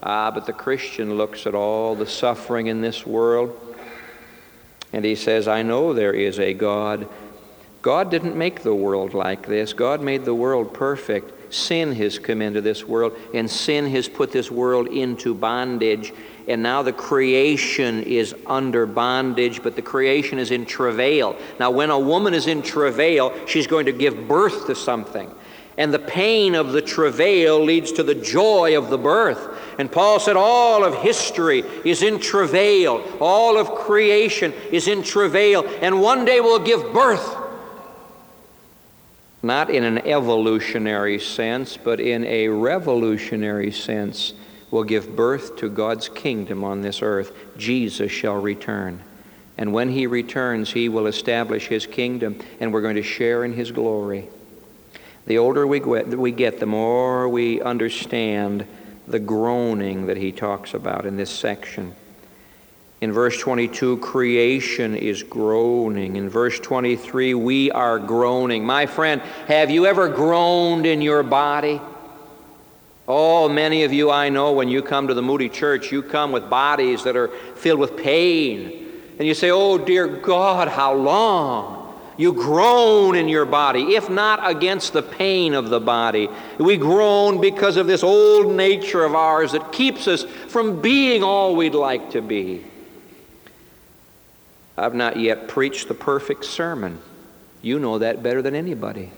Ah, 0.00 0.30
but 0.30 0.46
the 0.46 0.52
Christian 0.52 1.16
looks 1.16 1.44
at 1.46 1.56
all 1.56 1.96
the 1.96 2.06
suffering 2.06 2.68
in 2.68 2.80
this 2.80 3.04
world 3.04 3.67
and 4.92 5.04
he 5.04 5.14
says, 5.14 5.48
I 5.48 5.62
know 5.62 5.92
there 5.92 6.14
is 6.14 6.38
a 6.38 6.54
God. 6.54 7.08
God 7.82 8.10
didn't 8.10 8.36
make 8.36 8.62
the 8.62 8.74
world 8.74 9.14
like 9.14 9.46
this. 9.46 9.72
God 9.72 10.00
made 10.00 10.24
the 10.24 10.34
world 10.34 10.74
perfect. 10.74 11.52
Sin 11.52 11.92
has 11.94 12.18
come 12.18 12.42
into 12.42 12.60
this 12.60 12.84
world, 12.84 13.16
and 13.32 13.50
sin 13.50 13.86
has 13.90 14.08
put 14.08 14.32
this 14.32 14.50
world 14.50 14.88
into 14.88 15.34
bondage. 15.34 16.12
And 16.46 16.62
now 16.62 16.82
the 16.82 16.92
creation 16.92 18.02
is 18.02 18.34
under 18.46 18.86
bondage, 18.86 19.62
but 19.62 19.76
the 19.76 19.82
creation 19.82 20.38
is 20.38 20.50
in 20.50 20.64
travail. 20.66 21.36
Now, 21.60 21.70
when 21.70 21.90
a 21.90 21.98
woman 21.98 22.34
is 22.34 22.46
in 22.46 22.62
travail, 22.62 23.34
she's 23.46 23.66
going 23.66 23.86
to 23.86 23.92
give 23.92 24.26
birth 24.26 24.66
to 24.66 24.74
something. 24.74 25.30
And 25.78 25.94
the 25.94 26.00
pain 26.00 26.56
of 26.56 26.72
the 26.72 26.82
travail 26.82 27.64
leads 27.64 27.92
to 27.92 28.02
the 28.02 28.16
joy 28.16 28.76
of 28.76 28.90
the 28.90 28.98
birth. 28.98 29.56
And 29.78 29.90
Paul 29.90 30.18
said, 30.18 30.36
All 30.36 30.84
of 30.84 30.96
history 30.96 31.60
is 31.84 32.02
in 32.02 32.18
travail, 32.18 33.02
all 33.20 33.56
of 33.56 33.70
creation 33.70 34.52
is 34.72 34.88
in 34.88 35.04
travail, 35.04 35.64
and 35.80 36.02
one 36.02 36.24
day 36.24 36.40
will 36.40 36.58
give 36.58 36.92
birth. 36.92 37.36
Not 39.40 39.70
in 39.70 39.84
an 39.84 39.98
evolutionary 39.98 41.20
sense, 41.20 41.76
but 41.76 42.00
in 42.00 42.24
a 42.24 42.48
revolutionary 42.48 43.70
sense. 43.70 44.34
will 44.72 44.84
give 44.84 45.16
birth 45.16 45.56
to 45.56 45.70
God's 45.70 46.08
kingdom 46.08 46.64
on 46.64 46.82
this 46.82 47.00
earth. 47.02 47.32
Jesus 47.56 48.10
shall 48.10 48.34
return. 48.34 49.00
And 49.56 49.72
when 49.72 49.90
he 49.90 50.06
returns, 50.06 50.72
he 50.72 50.88
will 50.88 51.06
establish 51.06 51.68
his 51.68 51.86
kingdom, 51.86 52.40
and 52.60 52.72
we're 52.72 52.82
going 52.82 52.96
to 52.96 53.02
share 53.02 53.44
in 53.44 53.52
his 53.52 53.72
glory. 53.72 54.28
The 55.28 55.36
older 55.36 55.66
we 55.66 55.78
get, 56.32 56.58
the 56.58 56.64
more 56.64 57.28
we 57.28 57.60
understand 57.60 58.66
the 59.06 59.18
groaning 59.18 60.06
that 60.06 60.16
he 60.16 60.32
talks 60.32 60.72
about 60.72 61.04
in 61.04 61.18
this 61.18 61.28
section. 61.28 61.94
In 63.02 63.12
verse 63.12 63.38
22, 63.38 63.98
creation 63.98 64.96
is 64.96 65.22
groaning. 65.22 66.16
In 66.16 66.30
verse 66.30 66.58
23, 66.58 67.34
we 67.34 67.70
are 67.70 67.98
groaning. 67.98 68.64
My 68.64 68.86
friend, 68.86 69.20
have 69.48 69.68
you 69.68 69.84
ever 69.84 70.08
groaned 70.08 70.86
in 70.86 71.02
your 71.02 71.22
body? 71.22 71.78
Oh, 73.06 73.50
many 73.50 73.84
of 73.84 73.92
you 73.92 74.10
I 74.10 74.30
know, 74.30 74.52
when 74.52 74.68
you 74.68 74.80
come 74.80 75.08
to 75.08 75.14
the 75.14 75.20
Moody 75.20 75.50
Church, 75.50 75.92
you 75.92 76.02
come 76.02 76.32
with 76.32 76.48
bodies 76.48 77.04
that 77.04 77.16
are 77.18 77.28
filled 77.28 77.80
with 77.80 77.98
pain. 77.98 78.92
And 79.18 79.28
you 79.28 79.34
say, 79.34 79.50
Oh, 79.50 79.76
dear 79.76 80.06
God, 80.06 80.68
how 80.68 80.94
long? 80.94 81.77
You 82.18 82.32
groan 82.32 83.14
in 83.14 83.28
your 83.28 83.44
body, 83.44 83.94
if 83.94 84.10
not 84.10 84.40
against 84.50 84.92
the 84.92 85.02
pain 85.02 85.54
of 85.54 85.70
the 85.70 85.78
body. 85.78 86.28
We 86.58 86.76
groan 86.76 87.40
because 87.40 87.76
of 87.76 87.86
this 87.86 88.02
old 88.02 88.52
nature 88.54 89.04
of 89.04 89.14
ours 89.14 89.52
that 89.52 89.70
keeps 89.70 90.08
us 90.08 90.24
from 90.24 90.82
being 90.82 91.22
all 91.22 91.54
we'd 91.54 91.76
like 91.76 92.10
to 92.10 92.20
be. 92.20 92.64
I've 94.76 94.96
not 94.96 95.16
yet 95.16 95.46
preached 95.46 95.86
the 95.86 95.94
perfect 95.94 96.44
sermon. 96.44 96.98
You 97.62 97.78
know 97.78 97.98
that 97.98 98.20
better 98.20 98.42
than 98.42 98.56
anybody. 98.56 99.10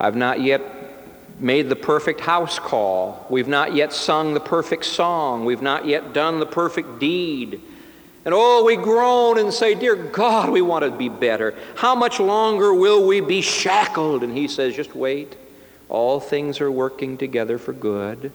I've 0.00 0.16
not 0.16 0.40
yet 0.40 0.62
made 1.38 1.68
the 1.68 1.76
perfect 1.76 2.20
house 2.20 2.58
call. 2.58 3.26
We've 3.28 3.48
not 3.48 3.74
yet 3.74 3.92
sung 3.92 4.32
the 4.32 4.40
perfect 4.40 4.86
song. 4.86 5.44
We've 5.44 5.62
not 5.62 5.86
yet 5.86 6.14
done 6.14 6.40
the 6.40 6.46
perfect 6.46 6.98
deed. 6.98 7.60
And 8.26 8.34
oh, 8.34 8.64
we 8.64 8.74
groan 8.74 9.38
and 9.38 9.54
say, 9.54 9.76
Dear 9.76 9.94
God, 9.94 10.50
we 10.50 10.60
want 10.60 10.84
to 10.84 10.90
be 10.90 11.08
better. 11.08 11.54
How 11.76 11.94
much 11.94 12.18
longer 12.18 12.74
will 12.74 13.06
we 13.06 13.20
be 13.20 13.40
shackled? 13.40 14.24
And 14.24 14.36
He 14.36 14.48
says, 14.48 14.74
Just 14.74 14.96
wait. 14.96 15.36
All 15.88 16.18
things 16.18 16.60
are 16.60 16.70
working 16.70 17.16
together 17.16 17.56
for 17.56 17.72
good. 17.72 18.32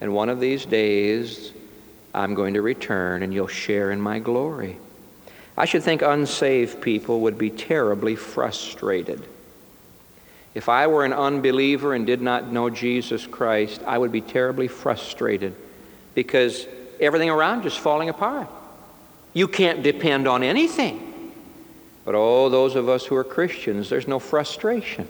And 0.00 0.12
one 0.12 0.28
of 0.28 0.40
these 0.40 0.66
days, 0.66 1.52
I'm 2.12 2.34
going 2.34 2.54
to 2.54 2.62
return 2.62 3.22
and 3.22 3.32
you'll 3.32 3.46
share 3.46 3.92
in 3.92 4.00
my 4.00 4.18
glory. 4.18 4.76
I 5.56 5.66
should 5.66 5.84
think 5.84 6.02
unsaved 6.02 6.80
people 6.80 7.20
would 7.20 7.38
be 7.38 7.50
terribly 7.50 8.16
frustrated. 8.16 9.22
If 10.52 10.68
I 10.68 10.88
were 10.88 11.04
an 11.04 11.12
unbeliever 11.12 11.94
and 11.94 12.04
did 12.04 12.20
not 12.20 12.50
know 12.50 12.70
Jesus 12.70 13.24
Christ, 13.28 13.82
I 13.86 13.98
would 13.98 14.10
be 14.10 14.20
terribly 14.20 14.66
frustrated 14.66 15.54
because 16.16 16.66
everything 16.98 17.30
around 17.30 17.64
is 17.66 17.76
falling 17.76 18.08
apart. 18.08 18.48
You 19.32 19.48
can't 19.48 19.82
depend 19.82 20.28
on 20.28 20.42
anything. 20.42 21.32
But 22.04 22.14
oh, 22.14 22.48
those 22.48 22.74
of 22.74 22.88
us 22.88 23.06
who 23.06 23.14
are 23.16 23.24
Christians, 23.24 23.88
there's 23.88 24.08
no 24.08 24.18
frustration 24.18 25.08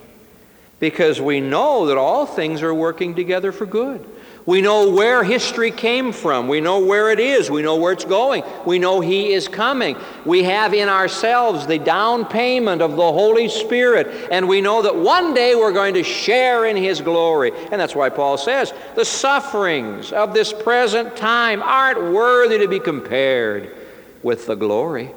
because 0.79 1.21
we 1.21 1.41
know 1.41 1.87
that 1.87 1.97
all 1.97 2.27
things 2.27 2.61
are 2.63 2.75
working 2.75 3.15
together 3.15 3.53
for 3.53 3.67
good. 3.67 4.05
We 4.45 4.61
know 4.61 4.91
where 4.91 5.23
history 5.23 5.71
came 5.71 6.11
from. 6.11 6.49
We 6.49 6.61
know 6.61 6.85
where 6.85 7.13
it 7.13 7.21
is. 7.21 7.49
We 7.49 7.63
know 7.63 7.77
where 7.77 7.93
it's 7.93 8.05
going. 8.05 8.43
We 8.67 8.81
know 8.81 8.99
He 8.99 9.33
is 9.33 9.47
coming. 9.47 9.97
We 10.25 10.43
have 10.43 10.75
in 10.75 10.89
ourselves 10.89 11.69
the 11.69 11.79
down 11.79 12.25
payment 12.25 12.83
of 12.83 12.97
the 12.97 13.13
Holy 13.13 13.49
Spirit. 13.49 14.29
And 14.33 14.49
we 14.49 14.61
know 14.61 14.83
that 14.83 14.97
one 14.97 15.33
day 15.33 15.55
we're 15.55 15.73
going 15.73 15.95
to 15.95 16.03
share 16.03 16.67
in 16.67 16.77
His 16.77 17.01
glory. 17.01 17.53
And 17.71 17.81
that's 17.81 17.95
why 17.95 18.09
Paul 18.09 18.37
says 18.37 18.75
the 18.97 19.05
sufferings 19.05 20.13
of 20.13 20.35
this 20.35 20.53
present 20.53 21.17
time 21.17 21.63
aren't 21.63 22.13
worthy 22.13 22.59
to 22.59 22.67
be 22.67 22.81
compared 22.81 23.82
with 24.23 24.47
the 24.47 24.55
glory 24.55 25.11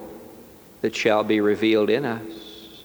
that 0.81 0.95
shall 0.95 1.23
be 1.23 1.41
revealed 1.41 1.89
in 1.89 2.05
us. 2.05 2.83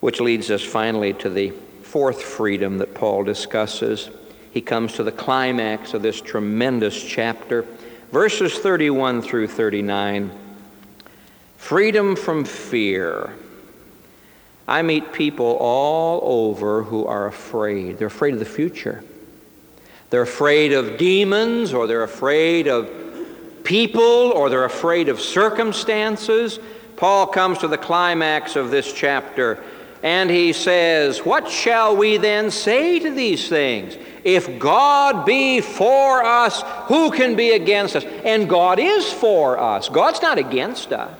Which 0.00 0.20
leads 0.20 0.50
us 0.50 0.62
finally 0.62 1.12
to 1.14 1.30
the 1.30 1.50
fourth 1.82 2.22
freedom 2.22 2.78
that 2.78 2.94
Paul 2.94 3.24
discusses 3.24 4.10
he 4.54 4.60
comes 4.60 4.92
to 4.94 5.02
the 5.02 5.10
climax 5.10 5.94
of 5.94 6.02
this 6.02 6.20
tremendous 6.20 7.02
chapter. 7.02 7.66
Verses 8.12 8.56
31 8.56 9.20
through 9.20 9.48
39 9.48 10.30
freedom 11.56 12.14
from 12.14 12.44
fear. 12.44 13.34
I 14.68 14.82
meet 14.82 15.12
people 15.12 15.56
all 15.58 16.20
over 16.22 16.84
who 16.84 17.04
are 17.06 17.26
afraid. 17.26 17.98
They're 17.98 18.06
afraid 18.06 18.34
of 18.34 18.38
the 18.38 18.44
future. 18.44 19.02
They're 20.10 20.22
afraid 20.22 20.72
of 20.72 20.98
demons, 20.98 21.74
or 21.74 21.86
they're 21.86 22.04
afraid 22.04 22.68
of 22.68 22.88
people, 23.64 24.02
or 24.02 24.48
they're 24.48 24.64
afraid 24.64 25.08
of 25.08 25.20
circumstances. 25.20 26.60
Paul 26.96 27.26
comes 27.26 27.58
to 27.58 27.68
the 27.68 27.78
climax 27.78 28.54
of 28.54 28.70
this 28.70 28.92
chapter 28.92 29.62
and 30.04 30.28
he 30.28 30.52
says, 30.52 31.24
What 31.24 31.48
shall 31.48 31.96
we 31.96 32.18
then 32.18 32.50
say 32.50 33.00
to 33.00 33.10
these 33.10 33.48
things? 33.48 33.96
If 34.22 34.58
God 34.58 35.24
be 35.24 35.62
for 35.62 36.22
us, 36.22 36.62
who 36.88 37.10
can 37.10 37.36
be 37.36 37.52
against 37.52 37.96
us? 37.96 38.04
And 38.04 38.48
God 38.48 38.78
is 38.78 39.10
for 39.10 39.58
us. 39.58 39.88
God's 39.88 40.20
not 40.20 40.38
against 40.38 40.92
us. 40.92 41.18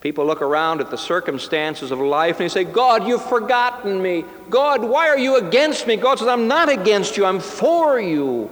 People 0.00 0.26
look 0.26 0.42
around 0.42 0.80
at 0.80 0.90
the 0.90 0.98
circumstances 0.98 1.90
of 1.90 1.98
life 1.98 2.40
and 2.40 2.44
they 2.44 2.52
say, 2.52 2.64
God, 2.64 3.06
you've 3.06 3.24
forgotten 3.24 4.00
me. 4.00 4.24
God, 4.48 4.84
why 4.84 5.08
are 5.08 5.18
you 5.18 5.36
against 5.36 5.86
me? 5.86 5.96
God 5.96 6.18
says, 6.18 6.28
I'm 6.28 6.46
not 6.46 6.68
against 6.68 7.16
you, 7.16 7.24
I'm 7.24 7.40
for 7.40 7.98
you. 7.98 8.48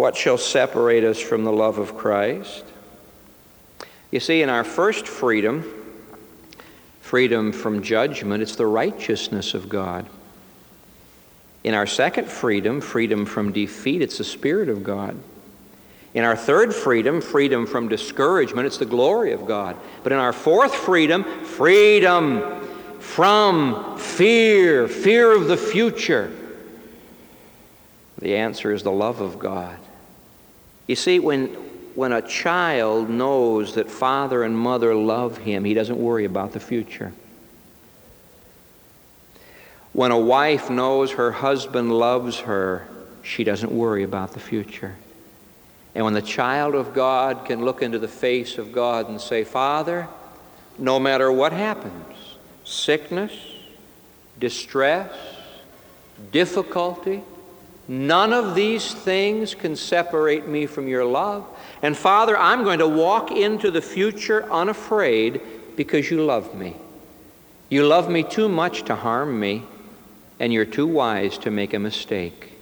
What 0.00 0.16
shall 0.16 0.38
separate 0.38 1.04
us 1.04 1.20
from 1.20 1.44
the 1.44 1.52
love 1.52 1.76
of 1.76 1.94
Christ? 1.94 2.64
You 4.10 4.18
see, 4.18 4.40
in 4.40 4.48
our 4.48 4.64
first 4.64 5.06
freedom, 5.06 5.62
freedom 7.02 7.52
from 7.52 7.82
judgment, 7.82 8.42
it's 8.42 8.56
the 8.56 8.64
righteousness 8.64 9.52
of 9.52 9.68
God. 9.68 10.06
In 11.64 11.74
our 11.74 11.86
second 11.86 12.28
freedom, 12.28 12.80
freedom 12.80 13.26
from 13.26 13.52
defeat, 13.52 14.00
it's 14.00 14.16
the 14.16 14.24
Spirit 14.24 14.70
of 14.70 14.82
God. 14.82 15.18
In 16.14 16.24
our 16.24 16.34
third 16.34 16.74
freedom, 16.74 17.20
freedom 17.20 17.66
from 17.66 17.86
discouragement, 17.86 18.66
it's 18.66 18.78
the 18.78 18.86
glory 18.86 19.32
of 19.32 19.44
God. 19.44 19.76
But 20.02 20.12
in 20.12 20.18
our 20.18 20.32
fourth 20.32 20.74
freedom, 20.74 21.24
freedom 21.44 22.62
from 23.00 23.98
fear, 23.98 24.88
fear 24.88 25.30
of 25.30 25.46
the 25.46 25.58
future, 25.58 26.32
the 28.18 28.36
answer 28.36 28.72
is 28.72 28.82
the 28.82 28.90
love 28.90 29.20
of 29.20 29.38
God. 29.38 29.76
You 30.90 30.96
see, 30.96 31.20
when, 31.20 31.46
when 31.94 32.10
a 32.10 32.20
child 32.20 33.08
knows 33.08 33.76
that 33.76 33.88
father 33.88 34.42
and 34.42 34.58
mother 34.58 34.92
love 34.92 35.38
him, 35.38 35.62
he 35.64 35.72
doesn't 35.72 35.96
worry 35.96 36.24
about 36.24 36.50
the 36.50 36.58
future. 36.58 37.12
When 39.92 40.10
a 40.10 40.18
wife 40.18 40.68
knows 40.68 41.12
her 41.12 41.30
husband 41.30 41.92
loves 41.92 42.40
her, 42.40 42.88
she 43.22 43.44
doesn't 43.44 43.70
worry 43.70 44.02
about 44.02 44.32
the 44.32 44.40
future. 44.40 44.96
And 45.94 46.04
when 46.04 46.14
the 46.14 46.22
child 46.22 46.74
of 46.74 46.92
God 46.92 47.44
can 47.44 47.64
look 47.64 47.82
into 47.82 48.00
the 48.00 48.08
face 48.08 48.58
of 48.58 48.72
God 48.72 49.08
and 49.08 49.20
say, 49.20 49.44
Father, 49.44 50.08
no 50.76 50.98
matter 50.98 51.30
what 51.30 51.52
happens 51.52 52.16
sickness, 52.64 53.32
distress, 54.40 55.12
difficulty 56.32 57.22
none 57.90 58.32
of 58.32 58.54
these 58.54 58.94
things 58.94 59.52
can 59.52 59.74
separate 59.74 60.46
me 60.46 60.64
from 60.64 60.86
your 60.86 61.04
love. 61.04 61.44
And 61.82 61.96
Father, 61.96 62.38
I'm 62.38 62.62
going 62.62 62.78
to 62.78 62.86
walk 62.86 63.32
into 63.32 63.72
the 63.72 63.82
future 63.82 64.50
unafraid 64.50 65.40
because 65.74 66.08
you 66.08 66.24
love 66.24 66.54
me. 66.54 66.76
You 67.68 67.84
love 67.84 68.08
me 68.08 68.22
too 68.22 68.48
much 68.48 68.84
to 68.84 68.94
harm 68.94 69.40
me, 69.40 69.64
and 70.38 70.52
you're 70.52 70.64
too 70.64 70.86
wise 70.86 71.36
to 71.38 71.50
make 71.50 71.74
a 71.74 71.80
mistake. 71.80 72.52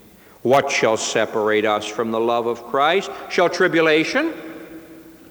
What 0.41 0.71
shall 0.71 0.97
separate 0.97 1.67
us 1.67 1.85
from 1.85 2.11
the 2.11 2.21
love 2.21 2.47
of 2.47 2.65
Christ? 2.65 3.11
Shall 3.29 3.51
tribulation, 3.51 4.33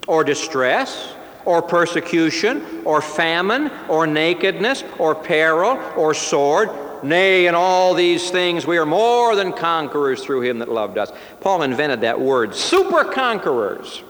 or 0.07 0.23
distress, 0.23 1.15
or 1.43 1.63
persecution, 1.63 2.83
or 2.86 3.01
famine, 3.01 3.71
or 3.89 4.05
nakedness, 4.05 4.83
or 4.99 5.15
peril, 5.15 5.79
or 5.97 6.13
sword? 6.13 6.69
Nay, 7.03 7.47
in 7.47 7.55
all 7.55 7.93
these 7.93 8.29
things 8.31 8.65
we 8.65 8.77
are 8.77 8.86
more 8.86 9.36
than 9.36 9.53
conquerors 9.53 10.23
through 10.23 10.41
him 10.41 10.60
that 10.60 10.69
loved 10.69 10.97
us. 10.97 11.12
Paul 11.41 11.63
invented 11.63 12.01
that 12.01 12.19
word, 12.19 12.55
super 12.55 13.03
conquerors. 13.03 14.03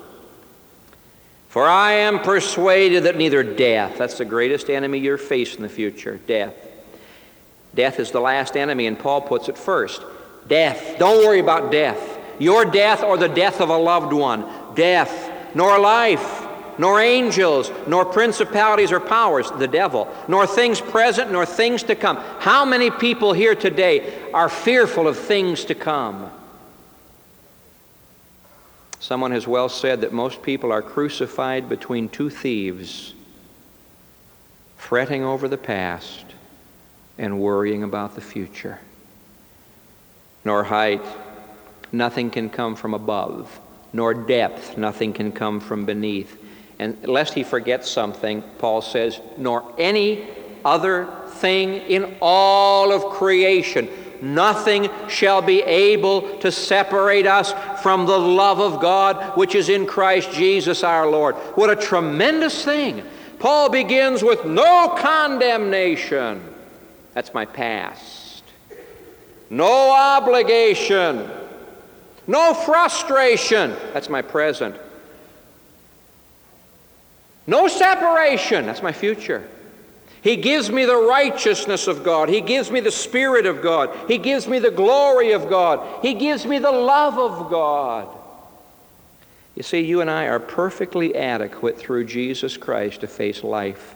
For 1.50 1.66
I 1.66 1.94
am 1.94 2.20
persuaded 2.20 3.04
that 3.04 3.18
neither 3.18 3.42
death, 3.42 3.98
that's 3.98 4.18
the 4.18 4.26
greatest 4.26 4.70
enemy 4.70 5.00
you're 5.00 5.18
facing 5.18 5.58
in 5.58 5.64
the 5.64 5.70
future, 5.70 6.20
death. 6.28 6.54
Death 7.74 8.00
is 8.00 8.12
the 8.12 8.20
last 8.20 8.58
enemy, 8.58 8.88
and 8.88 8.98
Paul 8.98 9.22
puts 9.22 9.50
it 9.50 9.58
first. 9.58 10.02
Death. 10.48 10.98
Don't 10.98 11.26
worry 11.26 11.40
about 11.40 11.72
death. 11.72 12.18
Your 12.40 12.66
death 12.66 13.04
or 13.04 13.18
the 13.18 13.28
death 13.28 13.62
of 13.62 13.70
a 13.70 13.78
loved 13.78 14.14
one. 14.14 14.46
Death, 14.76 15.32
nor 15.56 15.80
life, 15.80 16.37
nor 16.78 17.02
angels, 17.02 17.72
nor 17.88 18.06
principalities 18.06 18.92
or 18.92 19.00
powers, 19.00 19.50
the 19.52 19.68
devil, 19.68 20.08
nor 20.28 20.46
things 20.46 20.80
present, 20.80 21.32
nor 21.32 21.46
things 21.46 21.84
to 21.84 21.96
come. 21.96 22.18
How 22.40 22.66
many 22.66 22.92
people 22.92 23.34
here 23.34 23.56
today 23.56 24.32
are 24.32 24.50
fearful 24.50 25.08
of 25.08 25.18
things 25.18 25.66
to 25.66 25.76
come? 25.76 26.32
Someone 29.00 29.32
has 29.32 29.48
well 29.48 29.70
said 29.70 30.02
that 30.02 30.12
most 30.12 30.42
people 30.42 30.72
are 30.72 30.82
crucified 30.82 31.70
between 31.70 32.10
two 32.10 32.30
thieves, 32.30 33.14
fretting 34.76 35.24
over 35.24 35.48
the 35.48 35.58
past 35.58 36.26
and 37.18 37.40
worrying 37.40 37.84
about 37.84 38.16
the 38.16 38.22
future. 38.22 38.80
Nor 40.44 40.64
height, 40.64 41.02
nothing 41.92 42.30
can 42.30 42.50
come 42.50 42.76
from 42.76 42.94
above, 42.94 43.60
nor 43.94 44.14
depth, 44.14 44.78
nothing 44.78 45.14
can 45.14 45.32
come 45.32 45.60
from 45.60 45.86
beneath. 45.86 46.38
And 46.80 47.08
lest 47.08 47.34
he 47.34 47.44
forgets 47.44 47.90
something, 47.90 48.44
Paul 48.60 48.82
says, 48.82 49.20
nor 49.38 49.74
any 49.78 50.28
other 50.64 51.08
thing 51.28 51.76
in 51.76 52.18
all 52.22 52.92
of 52.92 53.14
creation. 53.14 53.90
Nothing 54.22 54.90
shall 55.08 55.42
be 55.42 55.62
able 55.62 56.40
to 56.40 56.52
separate 56.52 57.28
us 57.28 57.54
from 57.82 58.06
the 58.06 58.18
love 58.18 58.60
of 58.60 58.82
God 58.82 59.38
which 59.38 59.54
is 59.56 59.70
in 59.70 59.86
Christ 59.86 60.32
Jesus 60.32 60.84
our 60.84 61.08
Lord. 61.08 61.36
What 61.56 61.70
a 61.70 61.76
tremendous 61.76 62.66
thing! 62.66 63.04
Paul 63.40 63.70
begins 63.70 64.24
with 64.24 64.46
no 64.46 64.96
condemnation. 64.98 66.42
That's 67.14 67.34
my 67.34 67.46
past. 67.46 68.44
No 69.50 69.92
obligation. 69.92 71.30
No 72.26 72.54
frustration. 72.54 73.76
That's 73.94 74.10
my 74.10 74.22
present. 74.22 74.76
No 77.48 77.68
separation. 77.70 78.66
That's 78.66 78.84
my 78.84 78.92
future. 78.92 79.48
He 80.22 80.36
gives 80.36 80.70
me 80.70 80.84
the 80.84 80.98
righteousness 80.98 81.88
of 81.88 82.04
God. 82.04 82.28
He 82.28 82.42
gives 82.42 82.70
me 82.70 82.82
the 82.82 82.92
Spirit 82.92 83.46
of 83.46 83.62
God. 83.62 83.96
He 84.10 84.18
gives 84.18 84.48
me 84.48 84.60
the 84.60 84.72
glory 84.72 85.32
of 85.32 85.50
God. 85.50 86.02
He 86.02 86.14
gives 86.14 86.46
me 86.46 86.60
the 86.60 86.72
love 86.72 87.18
of 87.18 87.50
God. 87.50 88.10
You 89.56 89.64
see, 89.64 89.80
you 89.80 90.02
and 90.02 90.12
I 90.12 90.26
are 90.26 90.40
perfectly 90.40 91.16
adequate 91.16 91.80
through 91.80 92.06
Jesus 92.06 92.58
Christ 92.58 93.02
to 93.02 93.08
face 93.08 93.44
life. 93.44 93.96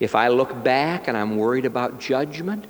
If 0.00 0.14
I 0.16 0.28
look 0.28 0.64
back 0.64 1.06
and 1.06 1.16
I'm 1.16 1.36
worried 1.36 1.64
about 1.64 2.00
judgment, 2.00 2.64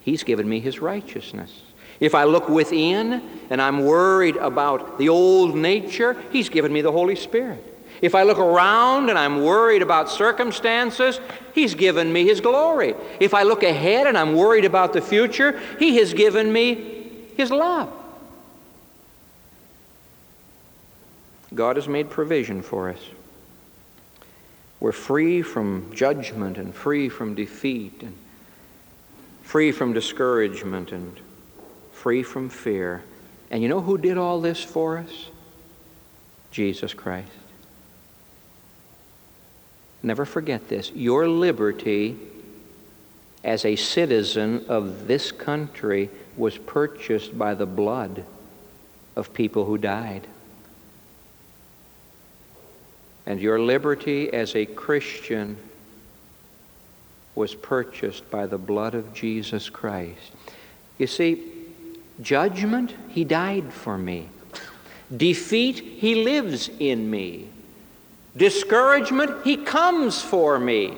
He's 0.00 0.22
given 0.22 0.48
me 0.48 0.60
His 0.60 0.80
righteousness. 0.80 1.62
If 2.00 2.14
I 2.14 2.24
look 2.24 2.48
within 2.48 3.22
and 3.48 3.62
I'm 3.62 3.84
worried 3.84 4.36
about 4.36 4.98
the 4.98 5.08
old 5.08 5.56
nature, 5.56 6.16
He's 6.30 6.50
given 6.50 6.72
me 6.72 6.82
the 6.82 6.92
Holy 6.92 7.16
Spirit. 7.16 7.64
If 8.02 8.14
I 8.14 8.22
look 8.22 8.38
around 8.38 9.10
and 9.10 9.18
I'm 9.18 9.42
worried 9.42 9.82
about 9.82 10.08
circumstances, 10.08 11.20
He's 11.54 11.74
given 11.74 12.12
me 12.12 12.24
His 12.24 12.40
glory. 12.40 12.94
If 13.18 13.34
I 13.34 13.42
look 13.42 13.62
ahead 13.62 14.06
and 14.06 14.16
I'm 14.16 14.34
worried 14.34 14.64
about 14.64 14.92
the 14.92 15.02
future, 15.02 15.60
He 15.78 15.96
has 15.96 16.14
given 16.14 16.52
me 16.52 17.26
His 17.36 17.50
love. 17.50 17.92
God 21.54 21.76
has 21.76 21.88
made 21.88 22.08
provision 22.10 22.62
for 22.62 22.90
us. 22.90 23.00
We're 24.78 24.92
free 24.92 25.42
from 25.42 25.92
judgment 25.94 26.56
and 26.56 26.74
free 26.74 27.08
from 27.08 27.34
defeat 27.34 28.02
and 28.02 28.16
free 29.42 29.72
from 29.72 29.92
discouragement 29.92 30.92
and 30.92 31.20
free 31.92 32.22
from 32.22 32.48
fear. 32.48 33.02
And 33.50 33.62
you 33.62 33.68
know 33.68 33.80
who 33.80 33.98
did 33.98 34.16
all 34.16 34.40
this 34.40 34.62
for 34.62 34.96
us? 34.96 35.26
Jesus 36.50 36.94
Christ. 36.94 37.28
Never 40.02 40.24
forget 40.24 40.68
this. 40.68 40.90
Your 40.92 41.28
liberty 41.28 42.16
as 43.44 43.64
a 43.64 43.76
citizen 43.76 44.64
of 44.68 45.06
this 45.06 45.32
country 45.32 46.10
was 46.36 46.56
purchased 46.58 47.36
by 47.36 47.54
the 47.54 47.66
blood 47.66 48.24
of 49.16 49.32
people 49.32 49.64
who 49.64 49.78
died. 49.78 50.26
And 53.26 53.40
your 53.40 53.60
liberty 53.60 54.32
as 54.32 54.56
a 54.56 54.66
Christian 54.66 55.56
was 57.34 57.54
purchased 57.54 58.30
by 58.30 58.46
the 58.46 58.58
blood 58.58 58.94
of 58.94 59.14
Jesus 59.14 59.70
Christ. 59.70 60.32
You 60.98 61.06
see, 61.06 61.46
Judgment, 62.20 62.94
He 63.08 63.24
died 63.24 63.72
for 63.72 63.96
me. 63.96 64.28
Defeat, 65.14 65.78
He 65.78 66.24
lives 66.24 66.70
in 66.78 67.10
me. 67.10 67.48
Discouragement, 68.36 69.44
He 69.44 69.56
comes 69.56 70.22
for 70.22 70.58
me. 70.58 70.96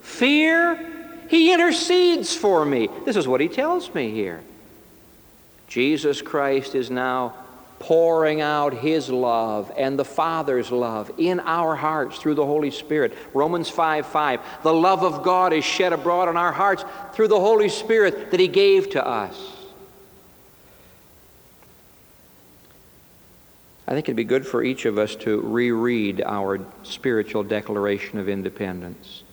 Fear, 0.00 0.78
He 1.28 1.52
intercedes 1.52 2.34
for 2.34 2.64
me. 2.64 2.88
This 3.04 3.16
is 3.16 3.28
what 3.28 3.40
He 3.40 3.48
tells 3.48 3.94
me 3.94 4.10
here. 4.10 4.42
Jesus 5.68 6.22
Christ 6.22 6.74
is 6.74 6.90
now 6.90 7.34
pouring 7.78 8.40
out 8.40 8.72
His 8.74 9.10
love 9.10 9.70
and 9.76 9.98
the 9.98 10.04
Father's 10.04 10.70
love 10.70 11.10
in 11.18 11.40
our 11.40 11.76
hearts 11.76 12.18
through 12.18 12.34
the 12.34 12.46
Holy 12.46 12.70
Spirit. 12.70 13.12
Romans 13.34 13.68
5 13.68 14.06
5. 14.06 14.40
The 14.62 14.72
love 14.72 15.02
of 15.02 15.22
God 15.22 15.52
is 15.52 15.64
shed 15.64 15.92
abroad 15.92 16.28
in 16.28 16.36
our 16.36 16.52
hearts 16.52 16.84
through 17.12 17.28
the 17.28 17.40
Holy 17.40 17.68
Spirit 17.68 18.30
that 18.30 18.40
He 18.40 18.48
gave 18.48 18.90
to 18.90 19.06
us. 19.06 19.63
I 23.86 23.92
think 23.92 24.06
it'd 24.06 24.16
be 24.16 24.24
good 24.24 24.46
for 24.46 24.62
each 24.62 24.86
of 24.86 24.98
us 24.98 25.14
to 25.16 25.40
reread 25.40 26.22
our 26.24 26.60
spiritual 26.84 27.42
declaration 27.42 28.18
of 28.18 28.28
independence 28.28 29.24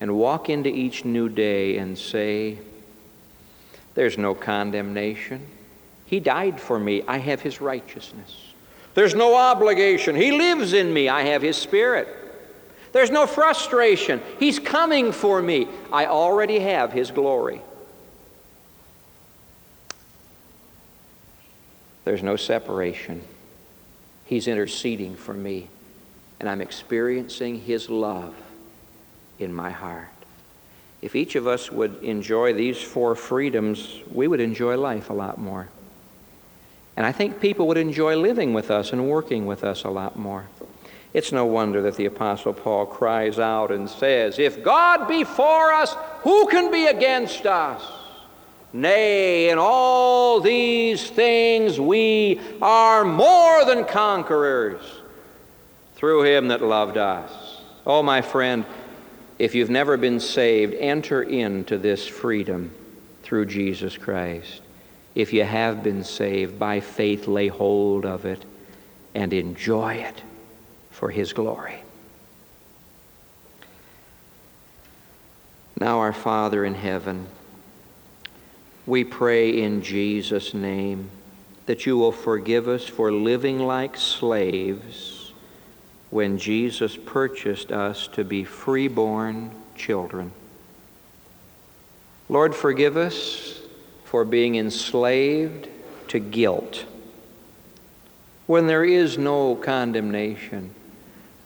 and 0.00 0.16
walk 0.16 0.48
into 0.48 0.68
each 0.68 1.04
new 1.04 1.28
day 1.28 1.78
and 1.78 1.98
say, 1.98 2.58
There's 3.94 4.16
no 4.16 4.34
condemnation. 4.34 5.44
He 6.06 6.20
died 6.20 6.60
for 6.60 6.78
me. 6.78 7.02
I 7.08 7.18
have 7.18 7.40
His 7.40 7.60
righteousness. 7.60 8.52
There's 8.94 9.14
no 9.14 9.34
obligation. 9.34 10.14
He 10.14 10.30
lives 10.30 10.72
in 10.72 10.92
me. 10.92 11.08
I 11.08 11.22
have 11.22 11.42
His 11.42 11.56
Spirit. 11.56 12.08
There's 12.92 13.10
no 13.10 13.26
frustration. 13.26 14.22
He's 14.38 14.58
coming 14.58 15.12
for 15.12 15.42
me. 15.42 15.68
I 15.92 16.06
already 16.06 16.60
have 16.60 16.92
His 16.92 17.10
glory. 17.10 17.60
There's 22.04 22.22
no 22.22 22.36
separation. 22.36 23.22
He's 24.28 24.46
interceding 24.46 25.16
for 25.16 25.32
me, 25.32 25.68
and 26.38 26.50
I'm 26.50 26.60
experiencing 26.60 27.60
His 27.62 27.88
love 27.88 28.34
in 29.38 29.54
my 29.54 29.70
heart. 29.70 30.10
If 31.00 31.16
each 31.16 31.34
of 31.34 31.46
us 31.46 31.72
would 31.72 32.02
enjoy 32.02 32.52
these 32.52 32.76
four 32.76 33.14
freedoms, 33.14 34.00
we 34.12 34.28
would 34.28 34.40
enjoy 34.40 34.76
life 34.76 35.08
a 35.08 35.14
lot 35.14 35.38
more. 35.38 35.68
And 36.94 37.06
I 37.06 37.12
think 37.12 37.40
people 37.40 37.66
would 37.68 37.78
enjoy 37.78 38.16
living 38.16 38.52
with 38.52 38.70
us 38.70 38.92
and 38.92 39.08
working 39.08 39.46
with 39.46 39.64
us 39.64 39.84
a 39.84 39.90
lot 39.90 40.18
more. 40.18 40.44
It's 41.14 41.32
no 41.32 41.46
wonder 41.46 41.80
that 41.80 41.96
the 41.96 42.04
Apostle 42.04 42.52
Paul 42.52 42.84
cries 42.84 43.38
out 43.38 43.70
and 43.70 43.88
says, 43.88 44.38
If 44.38 44.62
God 44.62 45.08
be 45.08 45.24
for 45.24 45.72
us, 45.72 45.96
who 46.20 46.48
can 46.48 46.70
be 46.70 46.88
against 46.88 47.46
us? 47.46 47.82
Nay, 48.72 49.50
in 49.50 49.58
all 49.58 50.40
these 50.40 51.08
things 51.08 51.80
we 51.80 52.40
are 52.60 53.04
more 53.04 53.64
than 53.64 53.84
conquerors 53.84 54.82
through 55.94 56.24
him 56.24 56.48
that 56.48 56.62
loved 56.62 56.96
us. 56.96 57.60
Oh, 57.86 58.02
my 58.02 58.20
friend, 58.20 58.64
if 59.38 59.54
you've 59.54 59.70
never 59.70 59.96
been 59.96 60.20
saved, 60.20 60.74
enter 60.74 61.22
into 61.22 61.78
this 61.78 62.06
freedom 62.06 62.70
through 63.22 63.46
Jesus 63.46 63.96
Christ. 63.96 64.60
If 65.14 65.32
you 65.32 65.44
have 65.44 65.82
been 65.82 66.04
saved, 66.04 66.58
by 66.58 66.80
faith 66.80 67.26
lay 67.26 67.48
hold 67.48 68.04
of 68.04 68.24
it 68.24 68.44
and 69.14 69.32
enjoy 69.32 69.94
it 69.94 70.22
for 70.90 71.10
his 71.10 71.32
glory. 71.32 71.82
Now, 75.80 76.00
our 76.00 76.12
Father 76.12 76.64
in 76.64 76.74
heaven, 76.74 77.26
we 78.88 79.04
pray 79.04 79.60
in 79.62 79.82
Jesus' 79.82 80.54
name 80.54 81.10
that 81.66 81.84
you 81.84 81.98
will 81.98 82.10
forgive 82.10 82.66
us 82.66 82.86
for 82.86 83.12
living 83.12 83.58
like 83.58 83.94
slaves 83.98 85.30
when 86.08 86.38
Jesus 86.38 86.96
purchased 86.96 87.70
us 87.70 88.08
to 88.08 88.24
be 88.24 88.44
freeborn 88.44 89.50
children. 89.76 90.32
Lord, 92.30 92.54
forgive 92.54 92.96
us 92.96 93.60
for 94.06 94.24
being 94.24 94.56
enslaved 94.56 95.68
to 96.08 96.18
guilt 96.18 96.86
when 98.46 98.66
there 98.66 98.84
is 98.86 99.18
no 99.18 99.54
condemnation. 99.54 100.74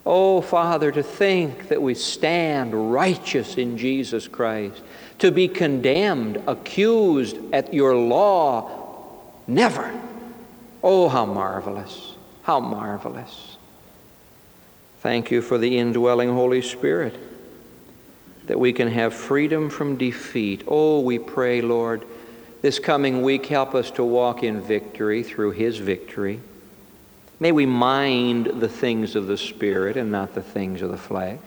Oh, 0.05 0.40
Father, 0.40 0.90
to 0.90 1.03
think 1.03 1.68
that 1.68 1.80
we 1.80 1.94
stand 1.94 2.92
righteous 2.92 3.57
in 3.57 3.78
Jesus 3.78 4.26
Christ 4.26 4.82
to 5.20 5.30
be 5.30 5.46
condemned, 5.46 6.42
accused 6.48 7.36
at 7.53 7.72
your 7.72 7.94
law. 7.94 9.20
Never. 9.46 9.92
Oh, 10.82 11.09
how 11.09 11.24
marvelous! 11.24 12.16
How 12.42 12.59
marvelous. 12.59 13.57
Thank 15.00 15.30
you 15.30 15.42
for 15.42 15.59
the 15.59 15.78
indwelling 15.78 16.32
Holy 16.32 16.62
Spirit, 16.62 17.16
that 18.46 18.59
we 18.59 18.72
can 18.72 18.88
have 18.88 19.14
freedom 19.14 19.70
from 19.70 19.96
defeat. 19.96 20.64
Oh, 20.66 21.00
we 21.00 21.20
pray, 21.20 21.61
Lord, 21.61 22.05
this 22.61 22.80
coming 22.80 23.22
week, 23.22 23.46
help 23.46 23.76
us 23.76 23.92
to 23.92 24.05
walk 24.05 24.42
in 24.42 24.61
victory 24.61 25.22
through 25.22 25.53
His 25.53 25.78
victory. 25.78 26.40
May 27.43 27.51
we 27.51 27.66
mind 27.66 28.47
the 28.61 28.68
things 28.68 29.16
of 29.16 29.26
the 29.26 29.36
Spirit 29.36 29.97
and 29.97 30.12
not 30.12 30.32
the 30.32 30.43
things 30.43 30.80
of 30.80 30.93
the 30.93 30.97
flesh. 30.97 31.40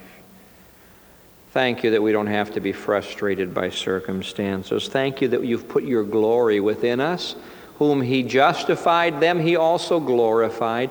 Thank 1.52 1.86
you 1.86 1.92
that 1.92 2.04
we 2.04 2.12
don't 2.12 2.28
have 2.28 2.52
to 2.56 2.60
be 2.60 2.74
frustrated 2.74 3.54
by 3.54 3.70
circumstances. 3.70 4.90
Thank 4.90 5.22
you 5.22 5.30
that 5.30 5.46
you've 5.46 5.70
put 5.70 5.86
your 5.86 6.04
glory 6.04 6.60
within 6.60 7.00
us. 7.00 7.38
Whom 7.80 8.02
He 8.02 8.24
justified, 8.24 9.22
them 9.22 9.40
He 9.40 9.56
also 9.56 10.02
glorified. 10.02 10.90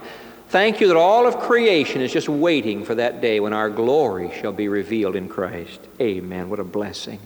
Thank 0.48 0.80
you 0.80 0.88
that 0.88 0.96
all 0.96 1.26
of 1.26 1.38
creation 1.38 2.00
is 2.00 2.10
just 2.10 2.30
waiting 2.30 2.82
for 2.82 2.94
that 2.94 3.20
day 3.20 3.40
when 3.40 3.52
our 3.52 3.68
glory 3.68 4.32
shall 4.40 4.52
be 4.52 4.68
revealed 4.68 5.16
in 5.16 5.28
Christ. 5.28 5.80
Amen. 6.00 6.48
What 6.48 6.60
a 6.60 6.64
blessing. 6.64 7.20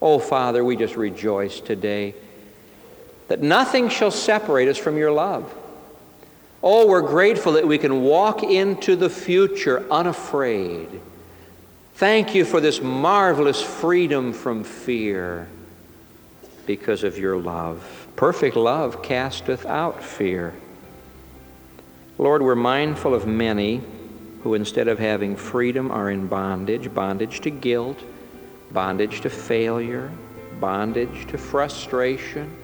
Oh, 0.00 0.18
Father, 0.18 0.64
we 0.64 0.76
just 0.76 0.96
rejoice 0.96 1.60
today 1.60 2.14
that 3.28 3.42
nothing 3.42 3.90
shall 3.90 4.10
separate 4.10 4.68
us 4.68 4.78
from 4.78 4.96
your 4.96 5.12
love. 5.12 5.58
Oh, 6.62 6.86
we're 6.86 7.02
grateful 7.02 7.52
that 7.52 7.66
we 7.66 7.78
can 7.78 8.02
walk 8.02 8.44
into 8.44 8.94
the 8.94 9.10
future 9.10 9.84
unafraid. 9.90 11.00
Thank 11.94 12.34
you 12.34 12.44
for 12.44 12.60
this 12.60 12.80
marvelous 12.80 13.60
freedom 13.60 14.32
from 14.32 14.62
fear 14.62 15.48
because 16.66 17.02
of 17.02 17.18
your 17.18 17.36
love. 17.36 18.06
Perfect 18.14 18.54
love 18.54 19.02
casteth 19.02 19.66
out 19.66 20.02
fear. 20.02 20.54
Lord, 22.18 22.42
we're 22.42 22.54
mindful 22.54 23.14
of 23.14 23.26
many 23.26 23.80
who, 24.42 24.54
instead 24.54 24.86
of 24.86 24.98
having 25.00 25.34
freedom, 25.34 25.90
are 25.90 26.10
in 26.10 26.28
bondage 26.28 26.92
bondage 26.94 27.40
to 27.40 27.50
guilt, 27.50 27.98
bondage 28.70 29.20
to 29.22 29.30
failure, 29.30 30.12
bondage 30.60 31.26
to 31.28 31.38
frustration, 31.38 32.54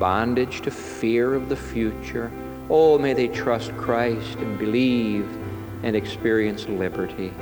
bondage 0.00 0.62
to 0.62 0.70
fear 0.72 1.34
of 1.34 1.48
the 1.48 1.56
future. 1.56 2.32
Oh, 2.70 2.98
may 2.98 3.12
they 3.12 3.28
trust 3.28 3.76
Christ 3.76 4.38
and 4.38 4.58
believe 4.58 5.28
and 5.82 5.94
experience 5.94 6.66
liberty. 6.66 7.32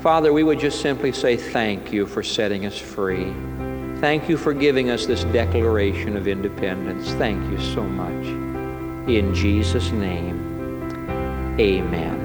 Father, 0.00 0.32
we 0.32 0.42
would 0.42 0.58
just 0.58 0.80
simply 0.80 1.12
say 1.12 1.36
thank 1.36 1.92
you 1.92 2.04
for 2.06 2.22
setting 2.22 2.66
us 2.66 2.76
free. 2.76 3.32
Thank 4.00 4.28
you 4.28 4.36
for 4.36 4.52
giving 4.52 4.90
us 4.90 5.06
this 5.06 5.24
declaration 5.24 6.16
of 6.16 6.28
independence. 6.28 7.08
Thank 7.12 7.42
you 7.50 7.58
so 7.72 7.82
much. 7.82 8.26
In 9.08 9.34
Jesus' 9.34 9.92
name, 9.92 11.56
amen. 11.58 12.24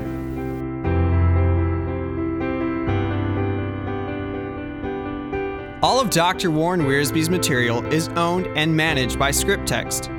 All 5.82 6.02
of 6.02 6.10
Dr. 6.10 6.52
Warren 6.52 6.82
Wiersbe's 6.82 7.30
material 7.30 7.86
is 7.94 8.10
owned 8.10 8.48
and 8.58 8.76
managed 8.76 9.18
by 9.18 9.32
Scripttext. 9.32 10.19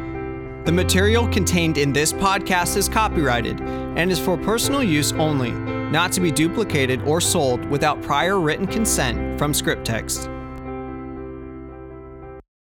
The 0.64 0.72
material 0.72 1.26
contained 1.28 1.78
in 1.78 1.92
this 1.92 2.12
podcast 2.12 2.76
is 2.76 2.88
copyrighted 2.88 3.60
and 3.60 4.12
is 4.12 4.18
for 4.18 4.36
personal 4.36 4.82
use 4.82 5.12
only, 5.12 5.52
not 5.52 6.12
to 6.12 6.20
be 6.20 6.30
duplicated 6.30 7.00
or 7.02 7.20
sold 7.20 7.64
without 7.70 8.02
prior 8.02 8.38
written 8.38 8.66
consent 8.66 9.38
from 9.38 9.52
Scripttext. 9.52 10.39